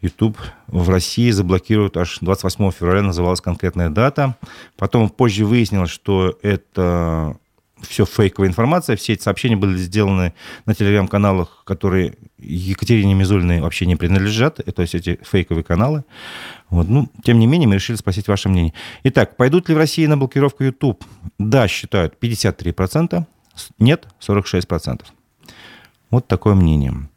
YouTube 0.00 0.36
в 0.66 0.90
России 0.90 1.30
заблокируют 1.30 1.96
аж 1.96 2.18
28 2.20 2.72
февраля, 2.72 3.02
называлась 3.02 3.40
конкретная 3.40 3.88
дата. 3.88 4.34
Потом 4.76 5.08
позже 5.08 5.46
выяснилось, 5.46 5.90
что 5.90 6.36
это 6.42 7.36
все 7.82 8.04
фейковая 8.04 8.48
информация, 8.48 8.96
все 8.96 9.14
эти 9.14 9.22
сообщения 9.22 9.56
были 9.56 9.76
сделаны 9.76 10.34
на 10.66 10.74
телеграм-каналах, 10.74 11.62
которые 11.64 12.14
Екатерине 12.38 13.14
Мизулиной 13.14 13.60
вообще 13.60 13.86
не 13.86 13.96
принадлежат, 13.96 14.56
то 14.56 14.82
есть 14.82 14.94
эти 14.94 15.18
фейковые 15.22 15.64
каналы. 15.64 16.04
Вот. 16.70 16.88
Ну, 16.88 17.08
тем 17.22 17.38
не 17.38 17.46
менее, 17.46 17.68
мы 17.68 17.76
решили 17.76 17.96
спросить 17.96 18.28
ваше 18.28 18.48
мнение. 18.48 18.74
Итак, 19.04 19.36
пойдут 19.36 19.68
ли 19.68 19.74
в 19.74 19.78
России 19.78 20.06
на 20.06 20.16
блокировку 20.16 20.64
YouTube? 20.64 21.04
Да, 21.38 21.68
считают 21.68 22.14
53%, 22.20 23.24
нет 23.78 24.06
46%. 24.20 25.04
Вот 26.10 26.26
такое 26.26 26.54
мнение. 26.54 27.08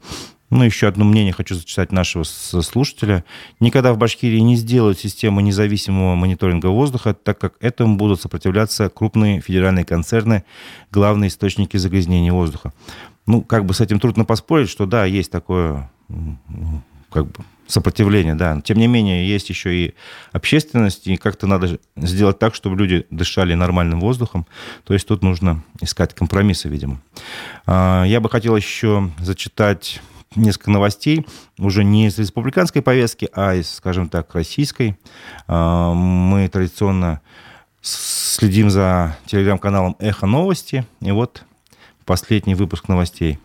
Ну, 0.51 0.65
еще 0.65 0.87
одно 0.87 1.05
мнение 1.05 1.31
хочу 1.31 1.55
зачитать 1.55 1.93
нашего 1.93 2.23
слушателя. 2.23 3.23
Никогда 3.61 3.93
в 3.93 3.97
Башкирии 3.97 4.39
не 4.39 4.57
сделают 4.57 4.99
систему 4.99 5.39
независимого 5.39 6.15
мониторинга 6.15 6.67
воздуха, 6.67 7.13
так 7.13 7.39
как 7.39 7.55
этому 7.61 7.95
будут 7.95 8.21
сопротивляться 8.21 8.89
крупные 8.89 9.39
федеральные 9.39 9.85
концерны, 9.85 10.43
главные 10.91 11.29
источники 11.29 11.77
загрязнения 11.77 12.33
воздуха. 12.33 12.73
Ну, 13.25 13.41
как 13.41 13.65
бы 13.65 13.73
с 13.73 13.79
этим 13.79 14.01
трудно 14.01 14.25
поспорить, 14.25 14.69
что 14.69 14.85
да, 14.85 15.05
есть 15.05 15.31
такое 15.31 15.89
как 17.09 17.27
бы 17.27 17.45
сопротивление, 17.67 18.35
да. 18.35 18.59
Тем 18.59 18.77
не 18.77 18.87
менее, 18.87 19.25
есть 19.25 19.47
еще 19.49 19.73
и 19.73 19.93
общественность, 20.33 21.07
и 21.07 21.15
как-то 21.15 21.47
надо 21.47 21.79
сделать 21.95 22.39
так, 22.39 22.55
чтобы 22.55 22.75
люди 22.75 23.05
дышали 23.09 23.53
нормальным 23.53 24.01
воздухом. 24.01 24.45
То 24.83 24.93
есть 24.93 25.07
тут 25.07 25.23
нужно 25.23 25.63
искать 25.79 26.13
компромиссы, 26.13 26.67
видимо. 26.67 27.01
А, 27.65 28.03
я 28.03 28.19
бы 28.19 28.29
хотел 28.29 28.57
еще 28.57 29.09
зачитать 29.19 30.01
несколько 30.35 30.71
новостей, 30.71 31.25
уже 31.57 31.83
не 31.83 32.07
из 32.07 32.17
республиканской 32.17 32.81
повестки, 32.81 33.29
а 33.33 33.55
из, 33.55 33.71
скажем 33.71 34.09
так, 34.09 34.33
российской. 34.33 34.97
А, 35.47 35.93
мы 35.93 36.47
традиционно 36.47 37.21
следим 37.81 38.69
за 38.69 39.17
телеграм-каналом 39.25 39.95
«Эхо 39.99 40.25
новости». 40.25 40.85
И 41.01 41.11
вот 41.11 41.43
последний 42.05 42.55
выпуск 42.55 42.87
новостей 42.87 43.39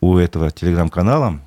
у 0.00 0.16
этого 0.16 0.50
телеграм-канала. 0.50 1.40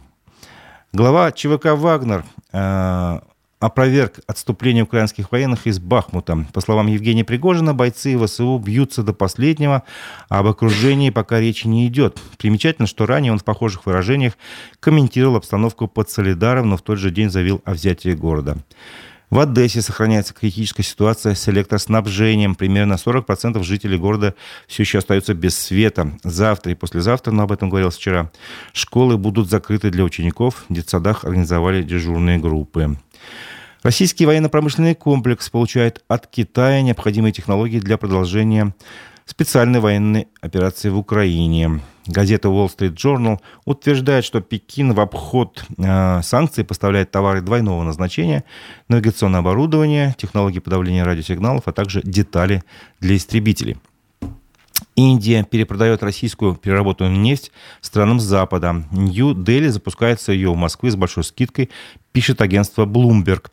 Глава 0.94 1.32
ЧВК 1.32 1.68
«Вагнер» 1.76 2.26
а, 2.52 3.24
опроверг 3.62 4.20
отступление 4.28 4.84
украинских 4.84 5.32
военных 5.32 5.68
из 5.68 5.80
Бахмута. 5.80 6.46
По 6.52 6.62
словам 6.62 6.88
Евгения 6.88 7.24
Пригожина, 7.24 7.74
бойцы 7.74 8.18
ВСУ 8.18 8.58
бьются 8.58 9.04
до 9.04 9.14
последнего, 9.14 9.84
а 10.30 10.40
об 10.40 10.48
окружении 10.48 11.12
пока 11.12 11.40
речи 11.40 11.68
не 11.68 11.88
идет. 11.88 12.20
Примечательно, 12.38 12.88
что 12.88 13.06
ранее 13.06 13.32
он 13.32 13.40
в 13.40 13.46
похожих 13.46 13.86
выражениях 13.86 14.34
комментировал 14.80 15.36
обстановку 15.36 15.88
под 15.88 16.10
Солидаром, 16.10 16.70
но 16.70 16.78
в 16.78 16.82
тот 16.82 16.98
же 16.98 17.12
день 17.12 17.30
заявил 17.30 17.62
о 17.64 17.74
взятии 17.74 18.14
города. 18.14 18.58
В 19.30 19.40
Одессе 19.40 19.82
сохраняется 19.82 20.34
критическая 20.34 20.84
ситуация 20.84 21.36
с 21.36 21.48
электроснабжением. 21.48 22.54
Примерно 22.54 22.96
40% 22.96 23.64
жителей 23.64 23.98
города 23.98 24.36
все 24.68 24.84
еще 24.84 24.98
остаются 24.98 25.34
без 25.34 25.58
света. 25.58 26.12
Завтра 26.24 26.74
и 26.74 26.76
послезавтра, 26.76 27.32
но 27.32 27.44
об 27.44 27.54
этом 27.54 27.70
говорилось 27.70 27.96
вчера, 27.96 28.30
школы 28.74 29.18
будут 29.18 29.50
закрыты 29.50 29.90
для 29.90 30.04
учеников. 30.04 30.66
В 30.68 30.74
детсадах 30.74 31.24
организовали 31.24 31.82
дежурные 31.82 32.40
группы. 32.40 32.98
Российский 33.84 34.28
военно-промышленный 34.28 34.94
комплекс 34.94 35.50
получает 35.50 36.04
от 36.08 36.28
Китая 36.28 36.84
необходимые 36.84 37.32
технологии 37.32 37.80
для 37.80 37.98
продолжения 37.98 38.76
специальной 39.26 39.80
военной 39.80 40.28
операции 40.40 40.90
в 40.90 40.98
Украине. 40.98 41.82
Газета 42.06 42.50
Wall 42.50 42.70
Street 42.70 42.96
Journal 42.96 43.40
утверждает, 43.66 44.24
что 44.24 44.42
Пекин 44.42 44.94
в 44.94 45.00
обход 45.00 45.64
э, 45.78 46.22
санкций 46.22 46.64
поставляет 46.64 47.10
товары 47.10 47.42
двойного 47.42 47.82
назначения, 47.84 48.44
навигационное 48.88 49.40
оборудование, 49.40 50.16
технологии 50.18 50.60
подавления 50.60 51.04
радиосигналов, 51.04 51.64
а 51.66 51.72
также 51.72 52.02
детали 52.04 52.64
для 53.00 53.16
истребителей. 53.16 53.78
Индия 54.96 55.44
перепродает 55.44 56.04
российскую 56.04 56.56
переработанную 56.56 57.20
нефть 57.20 57.52
странам 57.82 58.20
Запада. 58.20 58.84
Нью-Дели 58.92 59.68
запускает 59.68 60.20
ее 60.28 60.52
в 60.52 60.58
Москве 60.58 60.92
с 60.92 60.96
большой 60.96 61.24
скидкой, 61.24 61.70
пишет 62.12 62.42
агентство 62.42 62.86
Bloomberg. 62.86 63.48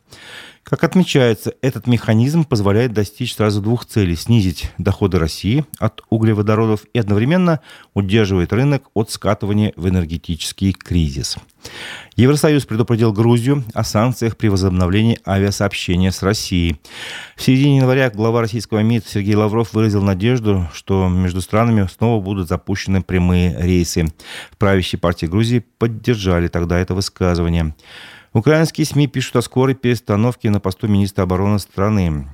Как 0.63 0.83
отмечается, 0.83 1.53
этот 1.61 1.87
механизм 1.87 2.43
позволяет 2.43 2.93
достичь 2.93 3.35
сразу 3.35 3.61
двух 3.61 3.85
целей. 3.85 4.15
Снизить 4.15 4.71
доходы 4.77 5.17
России 5.17 5.65
от 5.79 6.01
углеводородов 6.09 6.85
и 6.93 6.99
одновременно 6.99 7.59
удерживает 7.93 8.53
рынок 8.53 8.83
от 8.93 9.09
скатывания 9.09 9.73
в 9.75 9.87
энергетический 9.87 10.73
кризис. 10.73 11.37
Евросоюз 12.15 12.65
предупредил 12.65 13.13
Грузию 13.13 13.63
о 13.73 13.83
санкциях 13.83 14.37
при 14.37 14.49
возобновлении 14.49 15.19
авиасообщения 15.25 16.11
с 16.11 16.21
Россией. 16.21 16.79
В 17.35 17.41
середине 17.41 17.77
января 17.77 18.09
глава 18.09 18.41
российского 18.41 18.79
МИД 18.79 19.07
Сергей 19.07 19.35
Лавров 19.35 19.73
выразил 19.73 20.03
надежду, 20.03 20.67
что 20.73 21.07
между 21.07 21.41
странами 21.41 21.87
снова 21.91 22.21
будут 22.21 22.47
запущены 22.47 23.01
прямые 23.01 23.55
рейсы. 23.59 24.05
В 24.51 24.57
правящей 24.57 24.99
партии 24.99 25.25
Грузии 25.25 25.65
поддержали 25.77 26.47
тогда 26.47 26.77
это 26.77 26.93
высказывание. 26.93 27.73
Украинские 28.33 28.85
СМИ 28.85 29.07
пишут 29.07 29.37
о 29.37 29.41
скорой 29.41 29.75
перестановке 29.75 30.49
на 30.49 30.59
посту 30.59 30.87
министра 30.87 31.23
обороны 31.23 31.59
страны. 31.59 32.29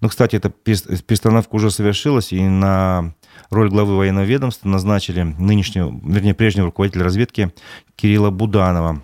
Ну, 0.00 0.08
кстати, 0.08 0.36
эта 0.36 0.50
перестановка 0.50 1.54
уже 1.54 1.70
совершилась, 1.70 2.32
и 2.32 2.40
на 2.42 3.14
роль 3.50 3.70
главы 3.70 3.96
военного 3.96 4.24
ведомства 4.24 4.68
назначили 4.68 5.22
нынешнего, 5.22 5.90
вернее, 6.04 6.34
прежнего 6.34 6.66
руководителя 6.66 7.04
разведки 7.04 7.52
Кирилла 7.96 8.30
Буданова. 8.30 9.02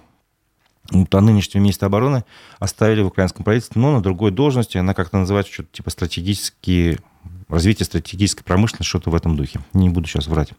Вот, 0.91 1.15
а 1.15 1.21
нынешнего 1.23 1.63
министра 1.63 1.87
обороны 1.87 2.25
оставили 2.59 3.01
в 3.01 3.07
украинском 3.07 3.43
правительстве, 3.43 3.81
но 3.81 3.93
на 3.93 4.03
другой 4.03 4.31
должности. 4.31 4.77
Она 4.77 4.93
как-то 4.93 5.17
называется 5.17 5.53
что-то 5.53 5.71
типа 5.73 5.91
стратегические 5.91 6.99
развитие 7.49 7.87
стратегической 7.87 8.45
промышленности, 8.45 8.89
что-то 8.89 9.11
в 9.11 9.15
этом 9.15 9.37
духе. 9.37 9.61
Не 9.73 9.89
буду 9.89 10.09
сейчас 10.09 10.27
врать. 10.27 10.51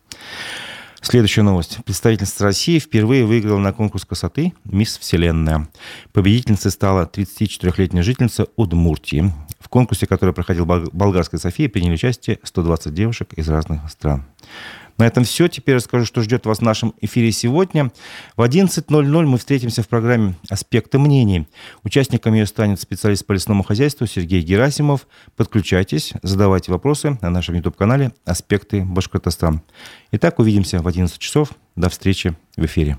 Следующая 1.07 1.43
новость. 1.43 1.77
Представительница 1.85 2.43
России 2.43 2.79
впервые 2.79 3.25
выиграла 3.25 3.59
на 3.59 3.71
конкурс 3.73 4.05
красоты 4.05 4.53
«Мисс 4.63 4.97
Вселенная». 4.97 5.69
Победительницей 6.13 6.71
стала 6.71 7.05
34-летняя 7.05 8.01
жительница 8.01 8.47
Удмуртии. 8.55 9.31
В 9.59 9.69
конкурсе, 9.69 10.07
который 10.07 10.33
проходил 10.33 10.65
болгарская 10.65 11.39
София, 11.39 11.69
приняли 11.69 11.93
участие 11.93 12.39
120 12.41 12.91
девушек 12.91 13.33
из 13.35 13.47
разных 13.47 13.87
стран. 13.91 14.25
На 14.97 15.07
этом 15.07 15.23
все. 15.23 15.47
Теперь 15.47 15.75
расскажу, 15.75 16.05
что 16.05 16.21
ждет 16.21 16.45
вас 16.45 16.59
в 16.59 16.61
нашем 16.61 16.93
эфире 17.01 17.31
сегодня. 17.31 17.91
В 18.37 18.41
11.00 18.41 19.25
мы 19.25 19.37
встретимся 19.37 19.83
в 19.83 19.87
программе 19.87 20.35
«Аспекты 20.49 20.99
мнений». 20.99 21.47
Участником 21.83 22.33
ее 22.33 22.45
станет 22.45 22.79
специалист 22.79 23.25
по 23.25 23.33
лесному 23.33 23.63
хозяйству 23.63 24.07
Сергей 24.07 24.41
Герасимов. 24.41 25.07
Подключайтесь, 25.35 26.13
задавайте 26.23 26.71
вопросы 26.71 27.17
на 27.21 27.29
нашем 27.29 27.55
YouTube-канале 27.55 28.13
«Аспекты 28.25 28.83
Башкортостан». 28.83 29.61
Итак, 30.11 30.39
увидимся 30.39 30.79
в 30.81 30.87
11 30.87 31.17
часов. 31.17 31.51
До 31.75 31.89
встречи 31.89 32.35
в 32.55 32.65
эфире. 32.65 32.97